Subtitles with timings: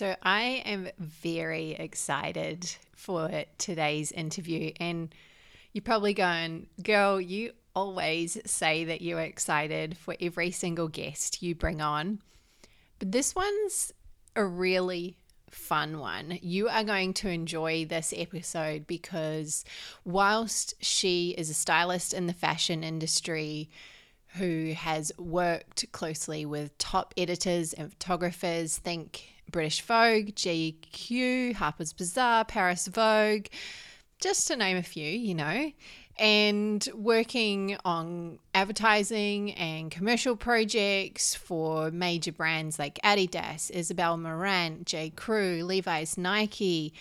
[0.00, 4.72] So, I am very excited for today's interview.
[4.80, 5.14] And
[5.74, 11.54] you're probably going, girl, you always say that you're excited for every single guest you
[11.54, 12.22] bring on.
[12.98, 13.92] But this one's
[14.34, 15.18] a really
[15.50, 16.38] fun one.
[16.40, 19.66] You are going to enjoy this episode because,
[20.06, 23.68] whilst she is a stylist in the fashion industry,
[24.36, 28.78] who has worked closely with top editors and photographers.
[28.78, 33.46] Think British Vogue, GQ, Harper's Bazaar, Paris Vogue,
[34.20, 35.72] just to name a few, you know,
[36.18, 45.10] and working on advertising and commercial projects for major brands like Adidas, Isabel Marant, J.
[45.10, 46.92] Crew, Levi's, Nike,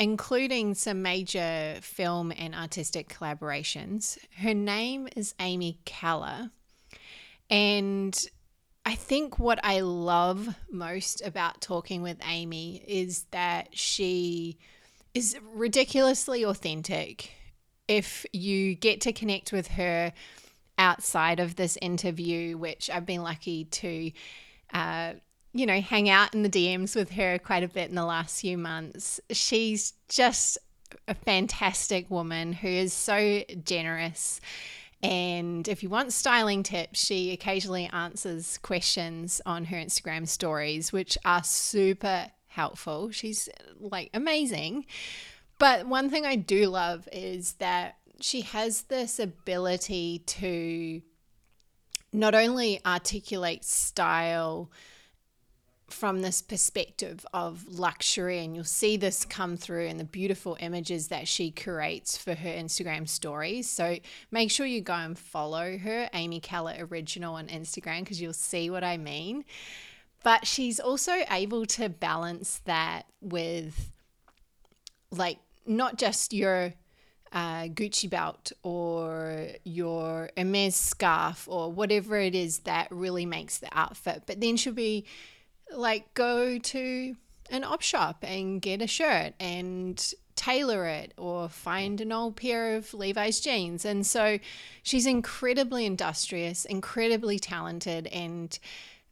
[0.00, 4.18] including some major film and artistic collaborations.
[4.38, 6.50] Her name is Amy Keller.
[7.48, 8.26] And
[8.84, 14.58] I think what I love most about talking with Amy is that she
[15.14, 17.30] is ridiculously authentic.
[17.86, 20.12] If you get to connect with her
[20.78, 24.10] outside of this interview, which I've been lucky to,
[24.72, 25.12] uh,
[25.52, 28.40] you know, hang out in the DMs with her quite a bit in the last
[28.40, 30.58] few months, she's just
[31.06, 34.40] a fantastic woman who is so generous
[35.02, 41.18] and if you want styling tips, she occasionally answers questions on her Instagram stories, which
[41.24, 43.10] are super helpful.
[43.10, 43.48] She's
[43.80, 44.86] like amazing.
[45.58, 51.02] But one thing I do love is that she has this ability to
[52.12, 54.70] not only articulate style
[55.92, 61.08] from this perspective of luxury, and you'll see this come through in the beautiful images
[61.08, 63.68] that she curates for her Instagram stories.
[63.68, 63.98] So
[64.30, 68.70] make sure you go and follow her, Amy Keller Original, on Instagram, because you'll see
[68.70, 69.44] what I mean.
[70.24, 73.90] But she's also able to balance that with,
[75.10, 76.74] like, not just your
[77.32, 83.68] uh, Gucci belt or your Hermes scarf or whatever it is that really makes the
[83.72, 85.06] outfit, but then she'll be
[85.74, 87.16] like go to
[87.50, 92.74] an op shop and get a shirt and tailor it or find an old pair
[92.76, 93.84] of Levi's jeans.
[93.84, 94.38] And so
[94.82, 98.58] she's incredibly industrious, incredibly talented, and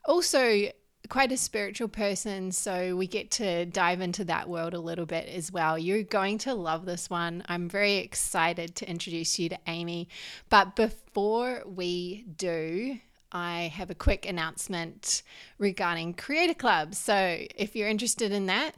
[0.05, 0.71] also
[1.09, 2.53] quite a spiritual person.
[2.53, 5.79] So we get to dive into that world a little bit as well.
[5.79, 7.43] You're going to love this one.
[7.49, 10.09] I'm very excited to introduce you to Amy.
[10.49, 12.99] But before we do,
[13.33, 15.23] I have a quick announcement
[15.59, 16.95] regarding Creator Club.
[16.95, 18.73] So if you're interested in that,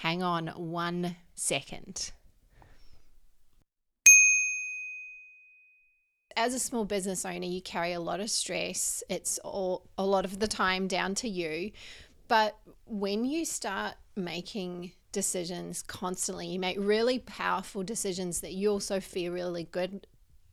[0.00, 2.12] hang on one second.
[6.36, 9.02] As a small business owner, you carry a lot of stress.
[9.08, 11.72] It's all a lot of the time down to you.
[12.28, 12.56] But
[12.86, 19.32] when you start making decisions constantly, you make really powerful decisions that you also feel
[19.32, 20.06] really good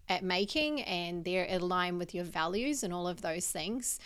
[0.09, 3.99] at making and they're aligned with your values and all of those things,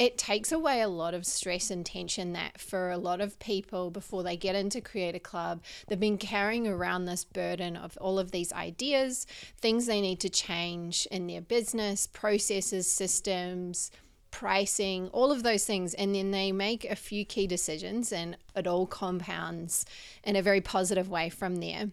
[0.00, 3.90] it takes away a lot of stress and tension that for a lot of people
[3.90, 8.30] before they get into Creator Club, they've been carrying around this burden of all of
[8.30, 9.26] these ideas,
[9.58, 13.90] things they need to change in their business, processes, systems,
[14.30, 15.92] pricing, all of those things.
[15.92, 19.84] And then they make a few key decisions and it all compounds
[20.24, 21.90] in a very positive way from there.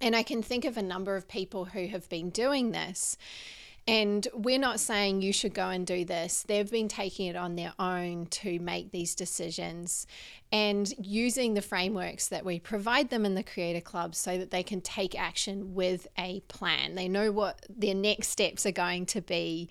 [0.00, 3.16] And I can think of a number of people who have been doing this.
[3.88, 6.42] And we're not saying you should go and do this.
[6.42, 10.06] They've been taking it on their own to make these decisions
[10.52, 14.62] and using the frameworks that we provide them in the Creator Club so that they
[14.62, 16.96] can take action with a plan.
[16.96, 19.70] They know what their next steps are going to be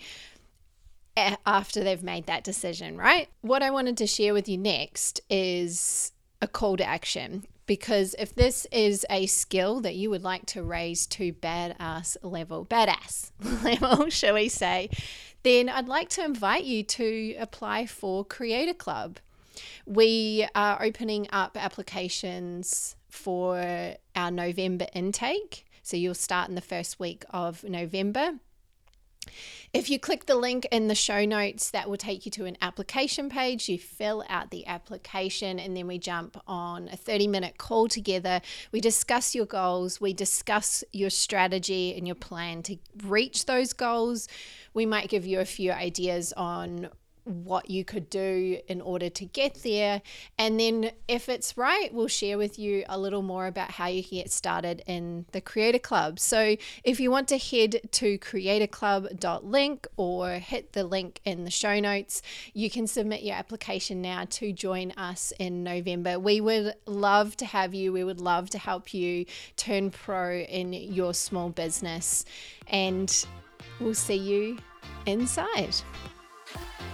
[1.46, 3.30] after they've made that decision, right?
[3.42, 6.12] What I wanted to share with you next is
[6.42, 10.64] a call to action because if this is a skill that you would like to
[10.64, 13.32] raise to badass level, badass
[13.64, 14.90] level, shall we say,
[15.44, 19.20] then I'd like to invite you to apply for Creator Club.
[19.86, 25.66] We are opening up applications for our November intake.
[25.84, 28.40] So you'll start in the first week of November.
[29.74, 32.58] If you click the link in the show notes, that will take you to an
[32.62, 33.70] application page.
[33.70, 38.42] You fill out the application, and then we jump on a 30 minute call together.
[38.72, 44.28] We discuss your goals, we discuss your strategy and your plan to reach those goals.
[44.74, 46.90] We might give you a few ideas on
[47.28, 50.02] what you could do in order to get there.
[50.38, 54.04] And then, if it's right, we'll share with you a little more about how you
[54.04, 56.20] can get started in the Creator Club.
[56.20, 61.80] So, if you want to head to creatorclub.link or hit the link in the show
[61.80, 62.22] notes,
[62.54, 66.20] you can submit your application now to join us in November.
[66.20, 69.26] We would love to have you, we would love to help you
[69.56, 72.26] turn pro in your small business.
[72.68, 73.26] And
[73.80, 74.58] we'll see you
[75.06, 75.76] inside.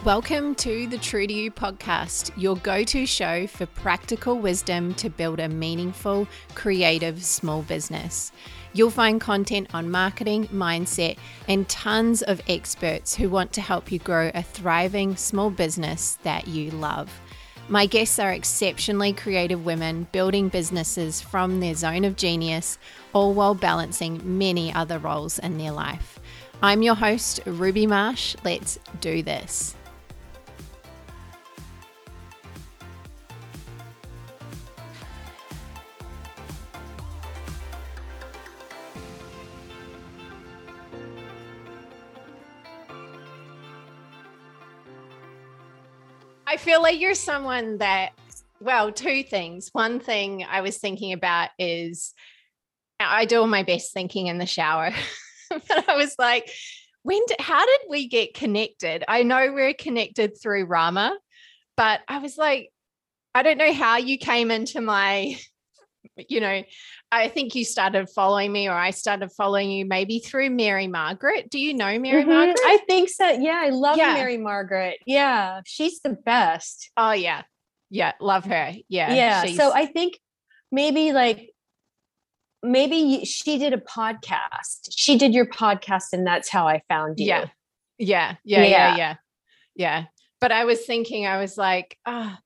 [0.04, 5.10] Welcome to the True to You podcast, your go to show for practical wisdom to
[5.10, 8.32] build a meaningful, creative small business.
[8.74, 11.18] You'll find content on marketing, mindset,
[11.48, 16.48] and tons of experts who want to help you grow a thriving small business that
[16.48, 17.10] you love.
[17.70, 22.78] My guests are exceptionally creative women building businesses from their zone of genius,
[23.14, 26.20] all while balancing many other roles in their life.
[26.66, 28.38] I'm your host, Ruby Marsh.
[28.46, 29.76] Let's do this.
[46.48, 48.12] I feel like you're someone that,
[48.62, 49.68] well, two things.
[49.74, 52.14] One thing I was thinking about is
[53.02, 54.94] I do all my best thinking in the shower.
[55.68, 56.50] but I was like,
[57.04, 59.04] when did, how did we get connected?
[59.08, 61.12] I know we're connected through Ra Ma,
[61.76, 62.70] but I was like,
[63.36, 65.36] I don't know how you came into my,
[66.30, 66.64] you know,
[67.12, 71.50] I think you started following me or I started following you maybe through Mary Margaret.
[71.50, 72.32] Do you know Mary mm-hmm.
[72.32, 72.60] Margaret?
[72.64, 73.28] I think so.
[73.28, 74.14] Yeah, I love yeah.
[74.14, 74.98] Mary Margaret.
[75.06, 76.90] Yeah, she's the best.
[76.98, 77.44] Oh, yeah.
[77.90, 78.74] Yeah, love her.
[78.90, 79.14] Yeah.
[79.14, 79.46] Yeah.
[79.56, 80.18] So I think
[80.72, 81.53] maybe like,
[82.64, 84.90] maybe she did a podcast.
[84.92, 87.28] She did your podcast, and that's how I found you.
[87.28, 87.46] Yeah.
[87.98, 88.36] Yeah.
[88.44, 88.64] Yeah.
[88.64, 88.68] Yeah.
[88.68, 88.96] Yeah.
[88.96, 89.16] Yeah.
[89.76, 90.04] yeah.
[90.42, 92.44] But I was thinking, I was like, ah, oh,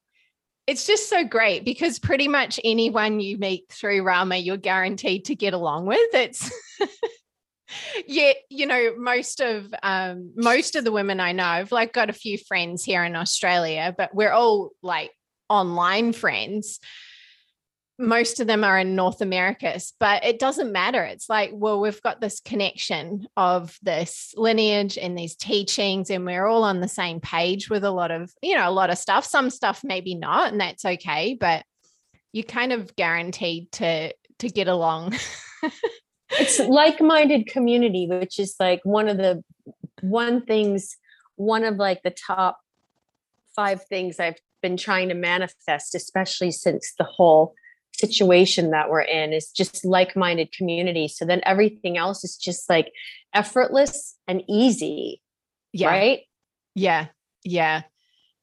[0.67, 5.25] it's just so great because pretty much anyone you meet through Ra Ma, you're guaranteed
[5.25, 6.13] to get along with.
[6.13, 6.51] It's
[8.07, 12.09] yeah, you know, most of um, most of the women I know, I've like got
[12.09, 15.11] a few friends here in Australia, but we're all like
[15.49, 16.79] online friends
[17.99, 21.03] most of them are in North America, but it doesn't matter.
[21.03, 26.45] It's like, well, we've got this connection of this lineage and these teachings, and we're
[26.45, 29.25] all on the same page with a lot of, you know, a lot of stuff.
[29.25, 31.63] Some stuff maybe not, and that's okay, but
[32.33, 35.15] you kind of guaranteed to to get along.
[36.31, 39.43] it's like-minded community, which is like one of the
[40.01, 40.97] one things,
[41.35, 42.59] one of like the top
[43.55, 47.55] five things I've been trying to manifest, especially since the whole
[47.99, 52.91] situation that we're in is just like-minded community so then everything else is just like
[53.33, 55.21] effortless and easy
[55.73, 55.89] yeah.
[55.89, 56.21] right?
[56.75, 57.07] Yeah.
[57.43, 57.83] Yeah.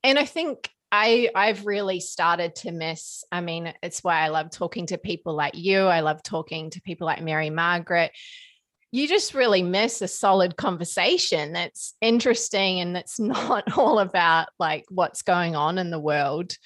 [0.03, 4.51] And i think i i've really started to miss i mean it's why i love
[4.51, 5.79] talking to people like you.
[5.79, 8.13] I love talking to people like mary margaret.
[8.93, 14.85] You just really miss a solid conversation that's interesting and that's not all about like
[14.89, 16.57] what's going on in the world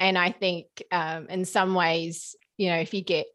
[0.00, 3.26] and I think um, in some ways, you know, if you get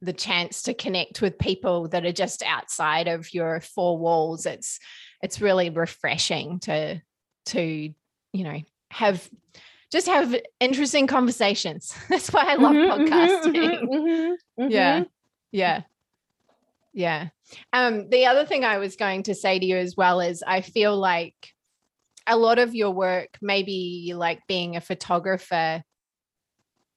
[0.00, 4.78] the chance to connect with people that are just outside of your four walls, it's
[5.22, 7.00] it's really refreshing to
[7.46, 7.60] to
[8.32, 8.60] you know
[8.90, 9.28] have
[9.90, 11.94] just have interesting conversations.
[12.08, 13.82] That's why I love mm-hmm, mm-hmm podcasting.
[13.82, 15.04] Mm-hmm, mm-hmm, yeah,
[15.50, 15.82] yeah,
[16.92, 17.28] yeah.
[17.72, 20.60] Um, the other thing I was going to say to you as well is I
[20.60, 21.34] feel like
[22.26, 25.82] a lot of your work, maybe like being a photographer,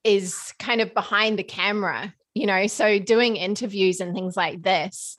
[0.03, 5.17] is kind of behind the camera, you know, so doing interviews and things like this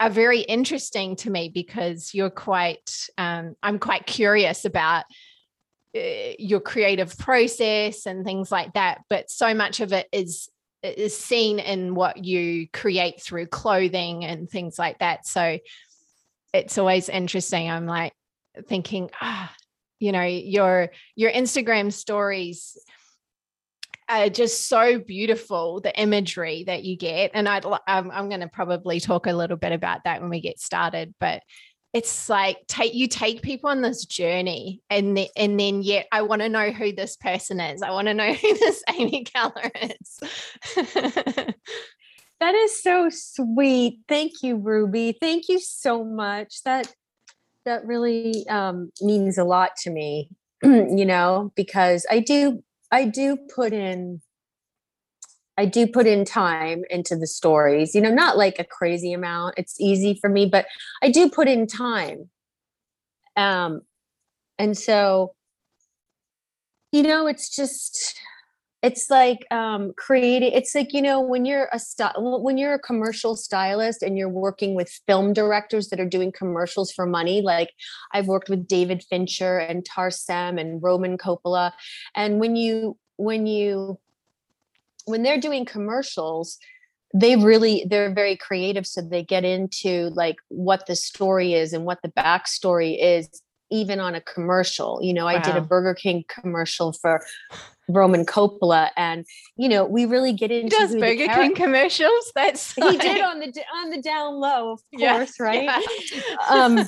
[0.00, 5.04] are very interesting to me because you're quite, um, I'm quite curious about
[5.96, 6.00] uh,
[6.38, 9.02] your creative process and things like that.
[9.08, 10.48] But so much of it is
[10.82, 15.24] is seen in what you create through clothing and things like that.
[15.26, 15.58] So
[16.52, 17.70] it's always interesting.
[17.70, 18.14] I'm like
[18.68, 19.54] thinking, ah,
[20.00, 22.76] you know, your your Instagram stories
[24.20, 27.30] are just so beautiful the imagery that you get.
[27.34, 30.40] And I'd um, I'm going to probably talk a little bit about that when we
[30.40, 31.42] get started but
[31.92, 36.22] it's like take you take people on this journey and the, and then yet I
[36.22, 37.82] want to know who this person is.
[37.82, 41.54] I want to know who this Amy Keller is.
[42.42, 44.00] That is so sweet.
[44.08, 45.16] Thank you Ruby.
[45.20, 46.64] Thank you so much.
[46.64, 46.92] That
[47.64, 50.28] that really um, means a lot to me
[50.64, 54.20] you know because I do I do put in
[55.58, 59.54] I do put in time into the stories, you know, not like a crazy amount.
[59.58, 60.64] It's easy for me, but
[61.02, 62.30] I do put in time.
[63.36, 63.80] Um
[64.58, 65.34] and so
[66.92, 68.14] you know it's just
[68.82, 72.78] it's like um creating it's like you know when you're a style when you're a
[72.78, 77.70] commercial stylist and you're working with film directors that are doing commercials for money like
[78.12, 81.72] i've worked with david fincher and tarsem and roman coppola
[82.14, 83.98] and when you when you
[85.04, 86.58] when they're doing commercials
[87.14, 91.84] they really they're very creative so they get into like what the story is and
[91.84, 95.32] what the backstory is even on a commercial you know wow.
[95.32, 97.22] i did a burger king commercial for
[97.92, 99.24] roman coppola and
[99.56, 103.40] you know we really get into he does burger king commercials that's he did on
[103.40, 106.20] the on the down low of course yeah, right yeah.
[106.48, 106.84] um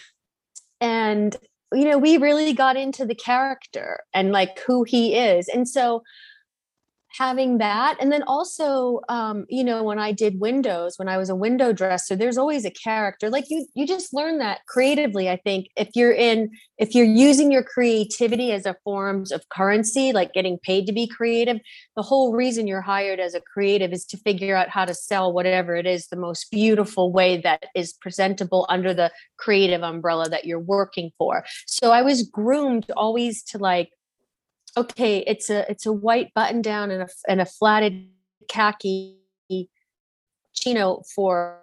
[0.80, 1.36] and
[1.72, 6.02] you know we really got into the character and like who he is and so
[7.16, 11.28] having that and then also um, you know when i did windows when i was
[11.28, 15.36] a window dresser there's always a character like you you just learn that creatively i
[15.36, 20.32] think if you're in if you're using your creativity as a forms of currency like
[20.32, 21.58] getting paid to be creative
[21.96, 25.32] the whole reason you're hired as a creative is to figure out how to sell
[25.32, 30.44] whatever it is the most beautiful way that is presentable under the creative umbrella that
[30.44, 31.44] you're working for.
[31.66, 33.90] So i was groomed always to like
[34.76, 38.08] okay, it's a it's a white button down and a and a flatted
[38.48, 39.16] khaki
[40.54, 41.60] chino for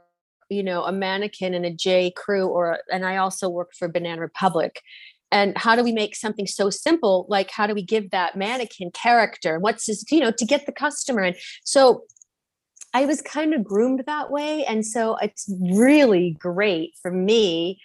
[0.50, 4.22] you know a mannequin and a J Crew or and I also worked for Banana
[4.22, 4.82] Republic.
[5.30, 7.26] And how do we make something so simple?
[7.28, 9.60] Like how do we give that mannequin character?
[9.60, 11.36] What's his, you know, to get the customer And
[11.66, 12.04] So
[12.94, 14.66] I was kind of groomed that way.
[14.66, 17.80] And so it's really great for me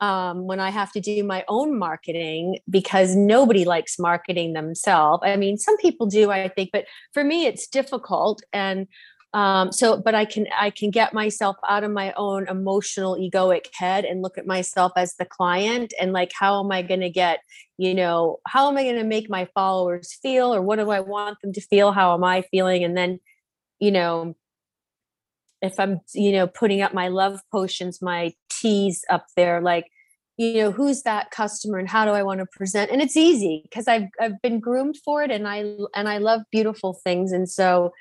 [0.00, 5.22] um, when I have to do my own marketing because nobody likes marketing themselves.
[5.24, 8.42] I mean, some people do, I think, but for me, it's difficult.
[8.52, 8.86] And
[9.32, 13.66] um, so, but I can I can get myself out of my own emotional egoic
[13.74, 17.10] head and look at myself as the client and like, how am I going to
[17.10, 17.40] get,
[17.76, 21.00] you know, how am I going to make my followers feel, or what do I
[21.00, 21.92] want them to feel?
[21.92, 22.82] How am I feeling?
[22.82, 23.18] And then,
[23.78, 24.36] you know,
[25.62, 29.86] if I'm, you know, putting up my love potions, my teas up there, like,
[30.36, 32.90] you know, who's that customer and how do I want to present?
[32.90, 36.42] And it's easy because I've I've been groomed for it and I and I love
[36.50, 37.32] beautiful things.
[37.32, 37.92] And so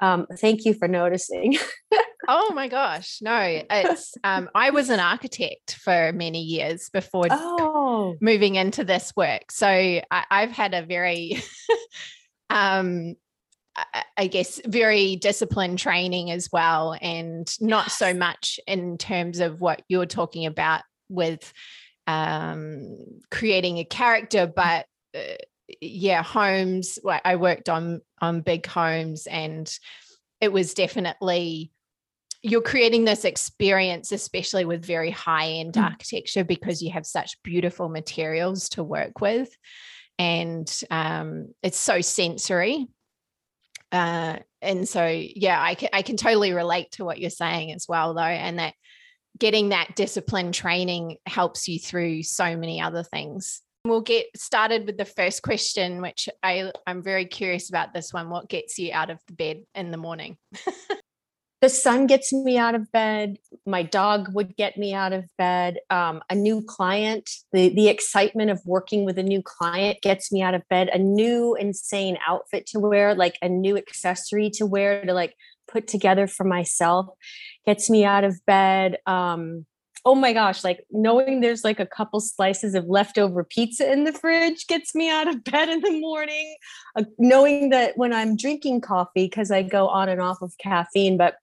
[0.00, 1.56] um, thank you for noticing.
[2.28, 3.18] oh my gosh.
[3.20, 3.38] No,
[3.70, 8.16] it's um, I was an architect for many years before oh.
[8.20, 9.50] moving into this work.
[9.50, 11.42] So I, I've had a very
[12.50, 13.14] um
[14.16, 19.82] I guess very disciplined training as well, and not so much in terms of what
[19.88, 21.52] you're talking about with
[22.06, 22.96] um,
[23.30, 25.36] creating a character, but uh,
[25.80, 26.98] yeah, homes.
[27.24, 29.68] I worked on on big homes, and
[30.40, 31.72] it was definitely
[32.42, 35.82] you're creating this experience, especially with very high end mm.
[35.82, 39.56] architecture, because you have such beautiful materials to work with,
[40.18, 42.86] and um, it's so sensory
[43.94, 47.86] uh, and so, yeah, I can, I can totally relate to what you're saying as
[47.88, 48.22] well, though.
[48.22, 48.74] And that
[49.38, 53.62] getting that discipline training helps you through so many other things.
[53.84, 58.30] We'll get started with the first question, which I, I'm very curious about this one.
[58.30, 60.38] What gets you out of the bed in the morning?
[61.64, 63.38] the sun gets me out of bed.
[63.64, 65.78] My dog would get me out of bed.
[65.88, 70.42] Um, a new client the, the excitement of working with a new client gets me
[70.42, 70.90] out of bed.
[70.92, 75.86] A new insane outfit to wear like a new accessory to wear to like put
[75.86, 77.06] together for myself
[77.64, 78.98] gets me out of bed.
[79.06, 79.64] Um,
[80.04, 84.12] oh my gosh, like knowing there's like a couple slices of leftover pizza in the
[84.12, 86.56] fridge gets me out of bed in the morning.
[86.94, 91.16] Uh, knowing that when I'm drinking coffee, because I go on and off of caffeine,
[91.16, 91.36] but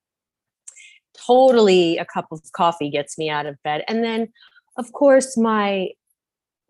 [1.14, 3.84] totally a cup of coffee gets me out of bed.
[3.88, 4.30] And then,
[4.78, 5.90] of course, my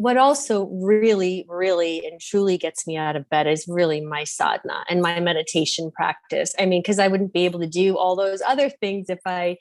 [0.02, 4.84] what also really, really and truly gets me out of bed is really my sadhana
[4.90, 6.56] and my meditation practice.
[6.58, 9.58] I mean, because I wouldn't be able to do all those other things if I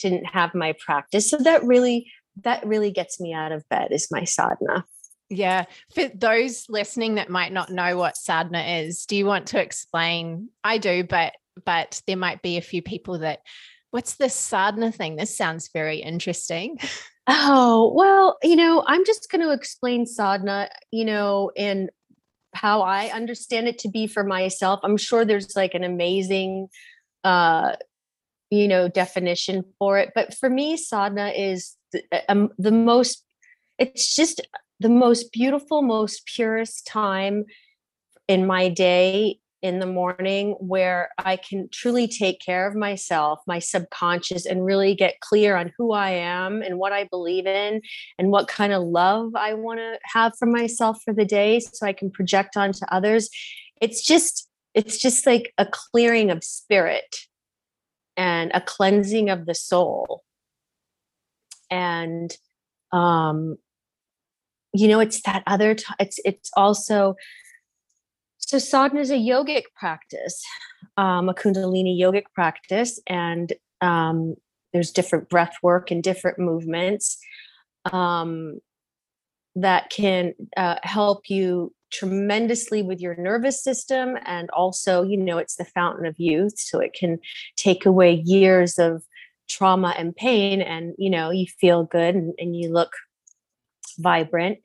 [0.00, 1.30] didn't have my practice.
[1.30, 2.10] So that really,
[2.42, 4.84] that really gets me out of bed is my sadhana.
[5.30, 5.66] Yeah.
[5.94, 10.48] For those listening that might not know what sadhana is, do you want to explain?
[10.64, 13.38] I do, but but there might be a few people that
[13.94, 15.14] What's this sadhana thing?
[15.14, 16.78] This sounds very interesting.
[17.26, 21.88] Oh, well, you know, I'm just going to explain sadhana, you know, in
[22.52, 24.80] how I understand it to be for myself.
[24.82, 26.68] I'm sure there's like an amazing
[27.24, 27.76] uh
[28.50, 33.24] you know definition for it, but for me sadhana is the, um, the most
[33.78, 34.46] it's just
[34.80, 37.46] the most beautiful, most purest time
[38.28, 43.60] in my day in the morning where I can truly take care of myself, my
[43.60, 47.80] subconscious, and really get clear on who I am and what I believe in
[48.18, 51.86] and what kind of love I want to have for myself for the day so
[51.86, 53.30] I can project onto others.
[53.80, 57.16] It's just, it's just like a clearing of spirit
[58.18, 60.24] and a cleansing of the soul.
[61.70, 62.30] And
[62.92, 63.56] um
[64.74, 67.16] you know it's that other it's it's also
[68.46, 70.42] so sadhana is a yogic practice
[70.96, 74.34] um, a kundalini yogic practice and um,
[74.72, 77.18] there's different breath work and different movements
[77.92, 78.58] um,
[79.54, 85.56] that can uh, help you tremendously with your nervous system and also you know it's
[85.56, 87.18] the fountain of youth so it can
[87.56, 89.04] take away years of
[89.48, 92.90] trauma and pain and you know you feel good and, and you look
[93.98, 94.58] vibrant.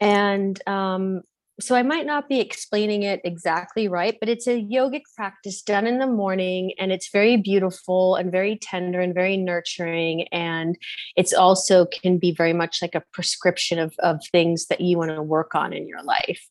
[0.00, 1.22] And um,
[1.60, 5.86] so I might not be explaining it exactly right, but it's a yogic practice done
[5.88, 10.28] in the morning and it's very beautiful and very tender and very nurturing.
[10.28, 10.78] And
[11.16, 15.10] it's also can be very much like a prescription of, of things that you want
[15.10, 16.46] to work on in your life.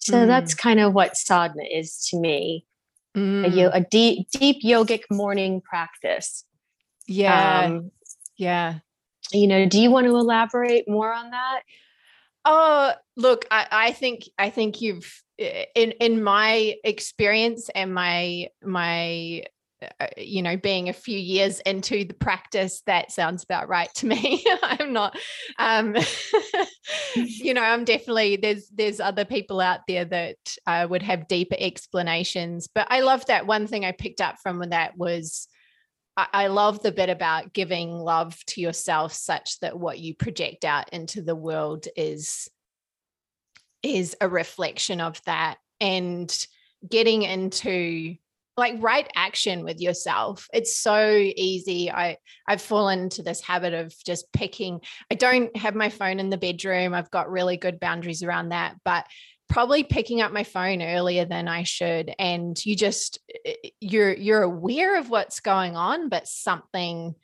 [0.00, 0.26] So mm.
[0.26, 2.66] that's kind of what sadhana is to me.
[3.16, 3.56] Mm.
[3.56, 6.44] A, a, deep, deep yogic morning practice.
[7.06, 7.62] Yeah.
[7.64, 7.90] Um,
[8.36, 8.80] yeah.
[9.32, 11.62] You know, do you want to elaborate more on that?
[12.44, 19.44] Oh, look, I, I think I think you've in in my experience and my my
[20.00, 24.06] uh, you know being a few years into the practice that sounds about right to
[24.06, 24.44] me.
[24.62, 25.16] I'm not
[25.58, 25.96] um
[27.14, 31.56] you know i'm definitely there's there's other people out there that uh, would have deeper
[31.58, 35.48] explanations but i love that one thing i picked up from that was
[36.16, 40.90] I love the bit about giving love to yourself such that what you project out
[40.90, 42.50] into the world is
[43.82, 45.56] is a reflection of that.
[45.80, 46.30] And
[46.88, 48.16] getting into
[48.58, 50.46] like right action with yourself.
[50.52, 51.90] It's so easy.
[51.90, 54.80] I i've fallen into this habit of just picking.
[55.10, 56.92] I don't have my phone in the bedroom.
[56.92, 59.06] I've got really good boundaries around that but
[59.52, 64.14] probably picking up my phone earlier than I should and you just eh, eh, you're
[64.14, 67.14] you're aware of what's going on but something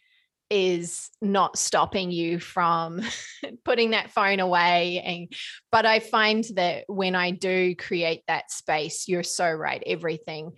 [0.51, 3.01] is not stopping you from
[3.65, 5.33] putting that phone away and
[5.73, 10.53] but I find that when I do create that space you're so right everything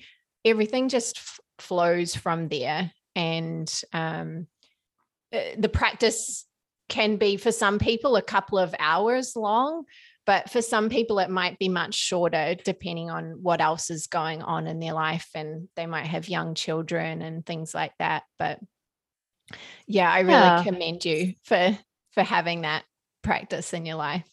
[0.44, 4.48] everything just f- flows from there and um,
[5.32, 6.46] eh, the practice
[6.88, 9.84] can be for some people a couple of hours long
[10.30, 14.42] but for some people, it might be much shorter, depending on what else is going
[14.42, 15.28] on in their life.
[15.34, 18.22] And they might have young children and things like that.
[18.38, 18.60] But
[19.88, 20.62] yeah, I really yeah.
[20.62, 21.76] commend you for
[22.12, 22.84] for having that
[23.24, 24.24] practice in your life.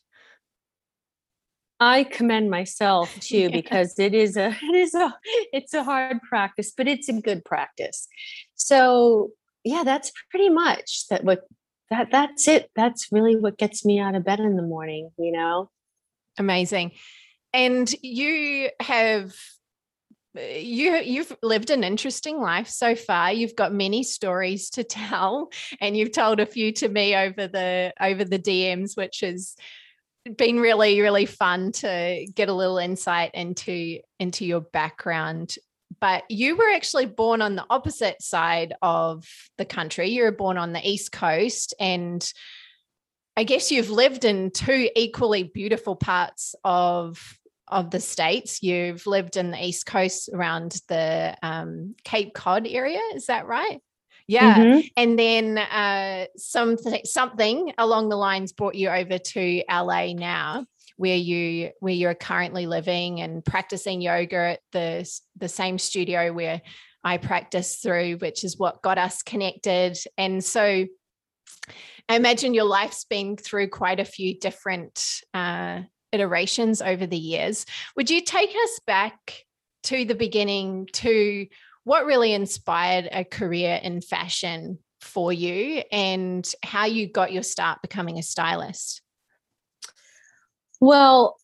[1.79, 3.47] I commend myself too yeah.
[3.47, 5.15] because it is a it is a
[5.51, 8.07] it's a hard practice, but it's a good practice.
[8.53, 9.31] So
[9.63, 11.45] yeah, that's pretty much that what
[11.89, 12.69] that that's it.
[12.75, 15.71] That's really what gets me out of bed in the morning, you know.
[16.38, 16.91] Amazing.
[17.54, 19.34] And you have
[20.38, 23.32] uh, you you've lived an interesting life so far.
[23.32, 25.50] You've got many stories to tell
[25.82, 29.56] and you've told a few to me over the over the DMs which has
[30.36, 35.56] been really really fun to get a little insight into into your background.
[36.00, 39.26] But you were actually born on the opposite side of
[39.58, 40.10] the country.
[40.10, 42.32] You were born on the east coast and
[43.38, 48.63] I guess you've lived in two equally beautiful parts of of the states.
[48.63, 53.00] You've lived in the East Coast around the um, Cape Cod area.
[53.13, 53.80] Is that right?
[54.28, 54.88] Yeah, mm-hmm.
[54.97, 60.65] and then uh, something something along the lines brought you over to LA now,
[60.97, 66.63] where you where you're currently living and practicing yoga at the the same studio where
[67.04, 69.97] I practice through, which is what got us connected.
[70.17, 70.88] And so
[72.10, 75.81] I imagine your life's been through quite a few different uh,
[76.12, 77.65] iterations over the years.
[77.95, 79.45] Would you take us back
[79.83, 81.47] to the beginning to
[81.83, 87.81] what really inspired a career in fashion for you and how you got your start
[87.81, 89.01] becoming a stylist?
[90.79, 91.38] Well,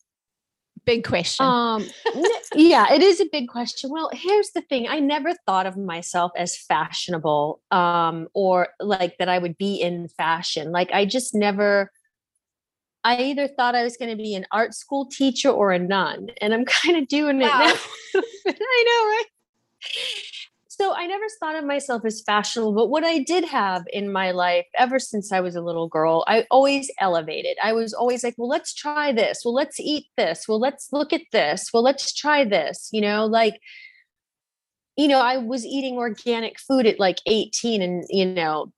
[0.86, 1.46] big question.
[1.46, 1.86] Um,
[2.56, 3.90] yeah, it is a big question.
[3.90, 9.30] Well, here's the thing: I never thought of myself as fashionable, um, or like that
[9.30, 10.72] I would be in fashion.
[10.72, 11.92] Like I just never.
[13.06, 16.30] I either thought I was going to be an art school teacher or a nun,
[16.40, 17.48] and I'm kind of doing wow.
[17.48, 17.80] it
[18.16, 18.22] now.
[18.48, 19.26] I know, right?
[20.84, 24.32] So I never thought of myself as fashionable, but what I did have in my
[24.32, 27.56] life ever since I was a little girl, I always elevated.
[27.64, 29.44] I was always like, well, let's try this.
[29.46, 30.46] Well, let's eat this.
[30.46, 31.70] Well, let's look at this.
[31.74, 32.90] Well, let's try this.
[32.92, 33.62] You know, like,
[34.98, 38.74] you know, I was eating organic food at like 18 and, you know,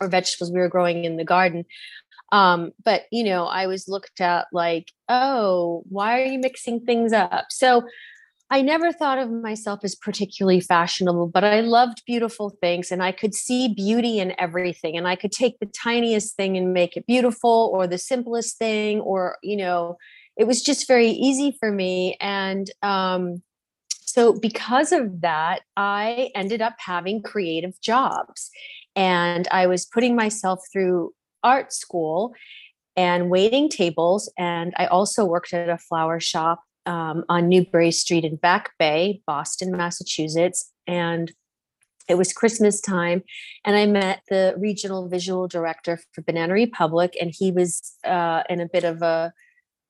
[0.00, 1.64] or vegetables we were growing in the garden.
[2.30, 7.12] Um, but, you know, I was looked at like, oh, why are you mixing things
[7.12, 7.46] up?
[7.50, 7.82] So,
[8.50, 13.12] I never thought of myself as particularly fashionable, but I loved beautiful things and I
[13.12, 14.96] could see beauty in everything.
[14.96, 19.00] And I could take the tiniest thing and make it beautiful or the simplest thing,
[19.00, 19.98] or, you know,
[20.38, 22.16] it was just very easy for me.
[22.20, 23.42] And um,
[24.00, 28.50] so, because of that, I ended up having creative jobs.
[28.96, 31.12] And I was putting myself through
[31.44, 32.32] art school
[32.96, 34.32] and waiting tables.
[34.38, 39.20] And I also worked at a flower shop um, on Newbury Street in Back Bay,
[39.26, 40.72] Boston, Massachusetts.
[40.86, 41.30] And
[42.08, 43.22] it was Christmas time,
[43.66, 48.60] and I met the regional visual director for Banana Republic, and he was uh, in
[48.60, 49.30] a bit of a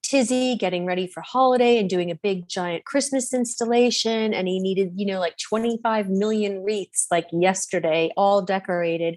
[0.02, 4.34] tizzy getting ready for holiday and doing a big giant Christmas installation.
[4.34, 9.16] And he needed, you know, like 25 million wreaths like yesterday, all decorated.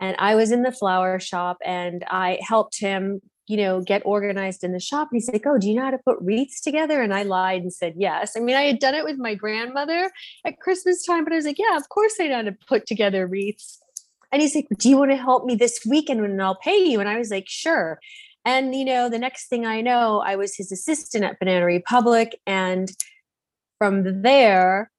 [0.00, 4.64] And I was in the flower shop and I helped him you know, get organized
[4.64, 5.08] in the shop.
[5.10, 7.02] And he's like, Oh, do you know how to put wreaths together?
[7.02, 8.36] And I lied and said, Yes.
[8.36, 10.10] I mean, I had done it with my grandmother
[10.44, 12.86] at Christmas time, but I was like, Yeah, of course I know how to put
[12.86, 13.80] together wreaths.
[14.32, 17.00] And he's like, Do you want to help me this weekend and I'll pay you?
[17.00, 17.98] And I was like, Sure.
[18.46, 22.38] And, you know, the next thing I know, I was his assistant at Banana Republic.
[22.46, 22.90] And
[23.78, 24.90] from there,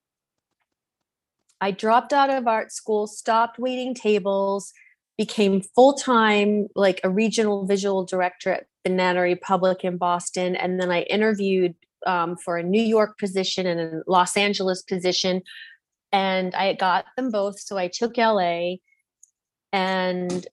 [1.60, 4.72] I dropped out of art school, stopped waiting tables,
[5.18, 10.56] became full time, like a regional visual director at Banana Republic in Boston.
[10.56, 11.74] And then I interviewed
[12.06, 15.42] um, for a New York position and a Los Angeles position.
[16.12, 17.58] And I got them both.
[17.58, 18.76] So I took LA.
[19.72, 20.46] And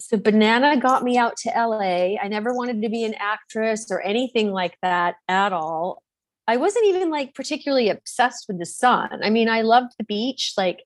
[0.00, 2.16] so Banana got me out to LA.
[2.16, 6.02] I never wanted to be an actress or anything like that at all.
[6.46, 9.20] I wasn't even like particularly obsessed with the sun.
[9.22, 10.54] I mean, I loved the beach.
[10.56, 10.84] Like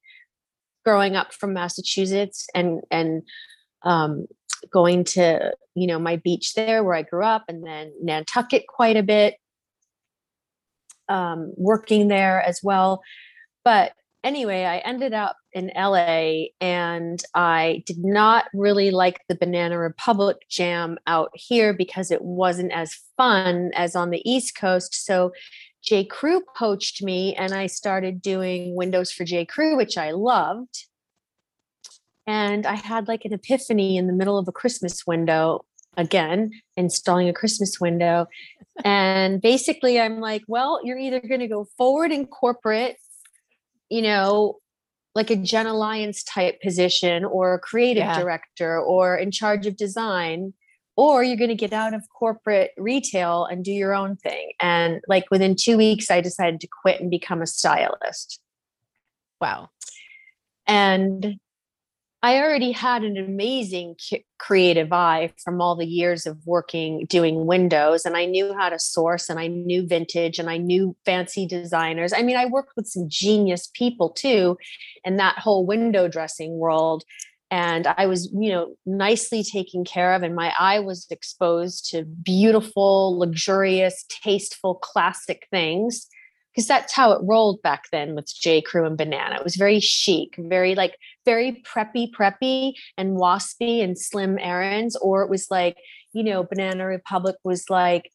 [0.84, 3.22] growing up from Massachusetts and and
[3.82, 4.26] um,
[4.72, 8.96] going to you know my beach there where I grew up, and then Nantucket quite
[8.96, 9.36] a bit,
[11.08, 13.02] um, working there as well.
[13.64, 13.92] But
[14.24, 20.38] anyway, I ended up in LA and I did not really like the Banana Republic
[20.48, 25.04] jam out here because it wasn't as fun as on the East Coast.
[25.04, 25.32] So
[25.82, 26.04] J.
[26.04, 29.44] Crew poached me and I started doing windows for J.
[29.44, 30.86] Crew, which I loved.
[32.26, 35.64] And I had like an epiphany in the middle of a Christmas window
[35.96, 38.26] again, installing a Christmas window.
[38.84, 42.96] and basically, I'm like, well, you're either going to go forward in corporate,
[43.90, 44.58] you know,
[45.14, 48.18] like a Jenna Lyons type position or a creative yeah.
[48.18, 50.54] director or in charge of design
[50.96, 54.52] or you're going to get out of corporate retail and do your own thing.
[54.60, 58.40] And like within two weeks, I decided to quit and become a stylist.
[59.40, 59.70] Wow.
[60.66, 61.38] And
[62.24, 63.96] I already had an amazing
[64.38, 68.78] creative eye from all the years of working doing windows, and I knew how to
[68.78, 72.12] source, and I knew vintage, and I knew fancy designers.
[72.12, 74.56] I mean, I worked with some genius people too
[75.04, 77.02] in that whole window dressing world
[77.52, 82.02] and I was, you know, nicely taken care of, and my eye was exposed to
[82.04, 86.08] beautiful, luxurious, tasteful, classic things
[86.54, 88.62] because that's how it rolled back then with J.
[88.62, 89.36] Crew and Banana.
[89.36, 95.22] It was very chic, very like very preppy, preppy, and waspy and slim errands, or
[95.22, 95.76] it was like,
[96.14, 98.10] you know, Banana Republic was like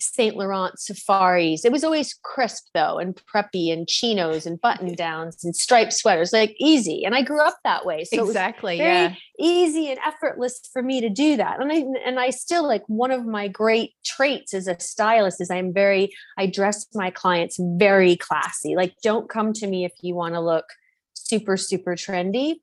[0.00, 1.64] Saint Laurent safaris.
[1.64, 6.32] It was always crisp though, and preppy, and chinos, and button downs, and striped sweaters,
[6.32, 7.04] like easy.
[7.04, 11.08] And I grew up that way, so exactly, yeah, easy and effortless for me to
[11.08, 11.60] do that.
[11.60, 15.50] And I and I still like one of my great traits as a stylist is
[15.50, 18.76] I'm very I dress my clients very classy.
[18.76, 20.66] Like, don't come to me if you want to look
[21.14, 22.56] super super trendy,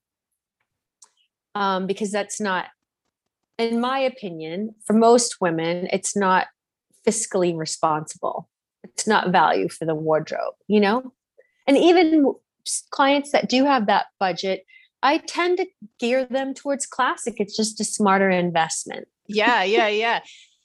[1.56, 2.68] um, because that's not
[3.58, 6.48] in my opinion, for most women, it's not
[7.08, 8.50] fiscally responsible.
[8.84, 11.14] It's not value for the wardrobe, you know?
[11.68, 12.34] And even
[12.92, 14.66] clients that do have that budget,
[15.04, 15.68] I tend to
[16.00, 17.36] gear them towards classic.
[17.38, 19.08] It's just a smarter investment.
[19.28, 20.20] Yeah, yeah, yeah.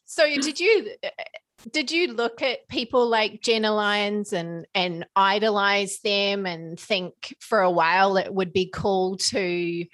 [0.06, 1.24] So did you eh, eh,
[1.72, 7.60] did you look at people like Jenna Lyons and and idolize them and think for
[7.60, 9.84] a while it would be cool to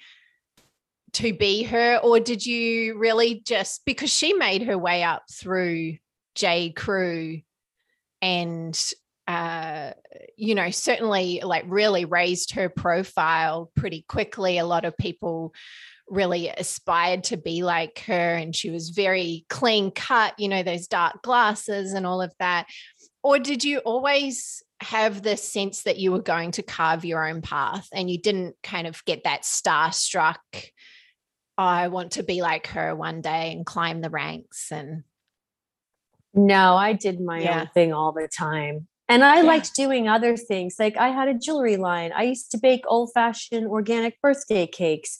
[1.13, 5.97] to be her or did you really just because she made her way up through
[6.35, 6.71] J.
[6.71, 7.41] Crew
[8.21, 8.79] and
[9.27, 9.91] uh,
[10.35, 14.57] you know, certainly like really raised her profile pretty quickly.
[14.57, 15.53] A lot of people
[16.09, 20.87] really aspired to be like her, and she was very clean cut, you know, those
[20.87, 22.67] dark glasses and all of that.
[23.23, 27.41] Or did you always have the sense that you were going to carve your own
[27.41, 30.35] path and you didn't kind of get that starstruck?
[31.57, 35.03] I want to be like her one day and climb the ranks and
[36.33, 37.61] no, I did my yeah.
[37.61, 38.87] own thing all the time.
[39.09, 39.43] And I yeah.
[39.43, 40.75] liked doing other things.
[40.79, 42.11] Like I had a jewelry line.
[42.15, 45.19] I used to bake old fashioned organic birthday cakes.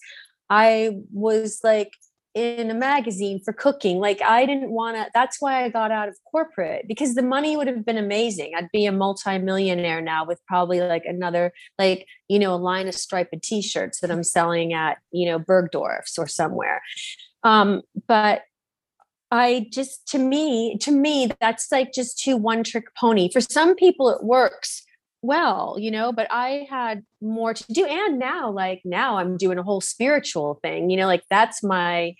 [0.50, 1.92] I was like
[2.34, 4.00] in a magazine for cooking.
[4.00, 7.56] Like I didn't want to, that's why I got out of corporate because the money
[7.56, 8.54] would have been amazing.
[8.58, 12.96] I'd be a multimillionaire now with probably like another, like, you know, a line of
[12.96, 16.82] striped t-shirts that I'm selling at, you know, Bergdorf's or somewhere.
[17.44, 18.44] Um, but
[19.34, 23.32] I just to me to me that's like just too one trick pony.
[23.32, 24.84] For some people it works
[25.24, 27.84] well, you know, but I had more to do.
[27.86, 32.14] And now like now I'm doing a whole spiritual thing, you know, like that's my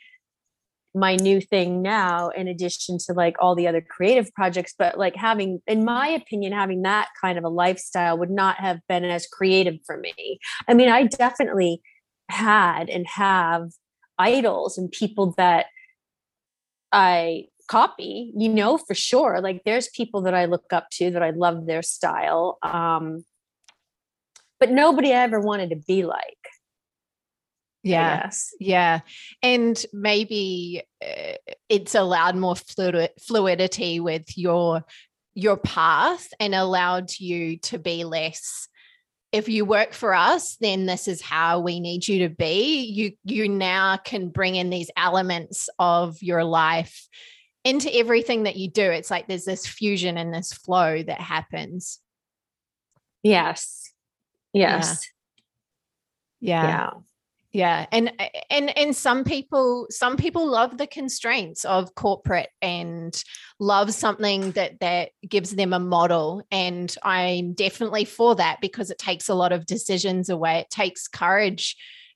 [0.96, 4.74] my new thing now in addition to like all the other creative projects.
[4.76, 8.80] But like having in my opinion having that kind of a lifestyle would not have
[8.90, 10.40] been as creative for me.
[10.68, 11.80] I mean i definitely
[12.30, 13.70] had and have
[14.18, 15.68] idols and people that
[16.94, 19.42] I copy, you know, for sure.
[19.42, 22.60] Like there's people that I look up to that I love their style.
[22.62, 23.26] Um,
[24.60, 26.38] but nobody I ever wanted to be like.
[27.84, 28.30] Yeah.
[28.60, 29.02] Yeah.
[29.42, 31.34] And maybe uh,
[31.68, 34.86] it's allowed more fluid, fluidity with your
[35.36, 38.70] your path and allowed you to be less
[39.34, 42.84] if you work for us then this is how we need you to be.
[42.84, 47.08] You you now can bring in these elements of your life
[47.66, 48.84] into everything that you do.
[48.84, 52.00] It's like there's this fusion and this flow that happens.
[53.24, 53.92] Yes.
[54.54, 55.08] Yes.
[56.40, 56.68] Yeah, yeah.
[56.68, 56.90] yeah
[57.54, 58.12] yeah and
[58.50, 63.24] and and some people some people love the constraints of corporate and
[63.60, 68.98] love something that that gives them a model and i'm definitely for that because it
[68.98, 70.60] takes a lot of decisions away.
[70.60, 71.76] It takes courage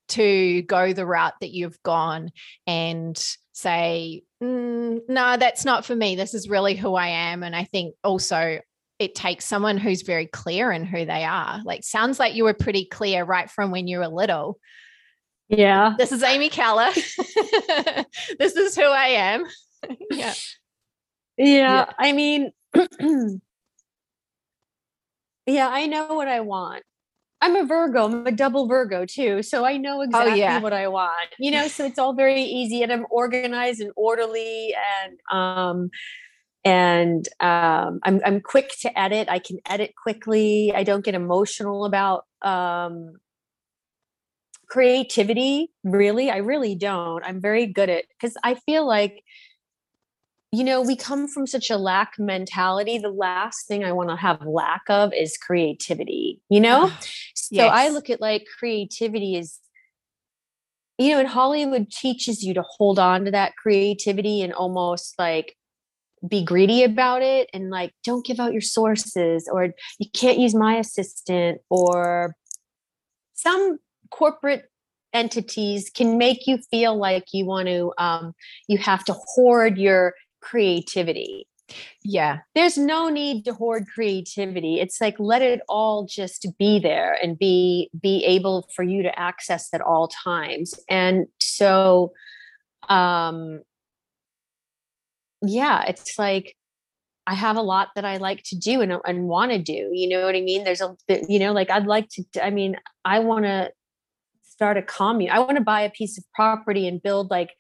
[0.10, 2.32] to go the route that you've gone
[2.66, 3.18] and
[3.54, 6.16] say mm, no that's not for me.
[6.16, 7.44] This is really who i am.
[7.44, 8.60] And i think also
[9.00, 11.62] it takes someone who's very clear in who they are.
[11.64, 14.60] Like sounds like you were pretty clear right from when you were little
[15.50, 15.96] yeah.
[15.98, 16.92] This is Amy Keller.
[18.40, 19.46] this is who I am.
[20.12, 20.34] yeah.
[21.38, 21.46] yeah.
[21.46, 21.92] Yeah.
[21.98, 22.52] I mean,
[25.46, 26.84] yeah, I know what I want.
[27.40, 28.06] I'm a Virgo.
[28.06, 29.44] I'm a double Virgo too.
[29.44, 30.60] So I know exactly oh, yeah.
[30.60, 31.30] what I want.
[31.38, 35.90] You know, so it's all very easy and I'm organized and orderly and um
[36.66, 39.28] and um I'm I'm quick to edit.
[39.30, 40.74] I can edit quickly.
[40.76, 43.14] I don't get emotional about um
[44.70, 46.30] creativity really?
[46.30, 47.24] I really don't.
[47.24, 49.24] I'm very good at because i feel like
[50.52, 52.98] you know we come from such a lack mentality.
[52.98, 56.90] The last thing i want to have lack of is creativity you know?
[56.92, 57.00] Ah,
[57.36, 57.72] so yes.
[57.74, 59.60] i look at like creativity is
[60.98, 65.56] you know in hollywood teaches you to hold on to that creativity and almost like
[66.28, 70.56] be greedy about it and like don't give out your sources or you can't use
[70.56, 72.34] my assistant or
[73.34, 73.78] some
[74.12, 74.66] corporate
[75.14, 78.34] entities can make you feel like you want to um,
[78.68, 81.48] you have to hoard your creativity
[82.04, 87.18] yeah there's no need to hoard creativity it's like let it all just be there
[87.22, 92.14] and be be able for you to access at all times and so
[92.88, 93.62] um
[95.42, 96.56] yeah it's like
[97.28, 99.90] I have a lot that I like to do and, and want to do.
[99.92, 100.64] You know what I mean?
[100.64, 100.96] There's a,
[101.28, 103.70] you know, like I'd like to, I mean, I want to
[104.58, 105.30] start a commune.
[105.30, 107.52] I want to buy a piece of property and build like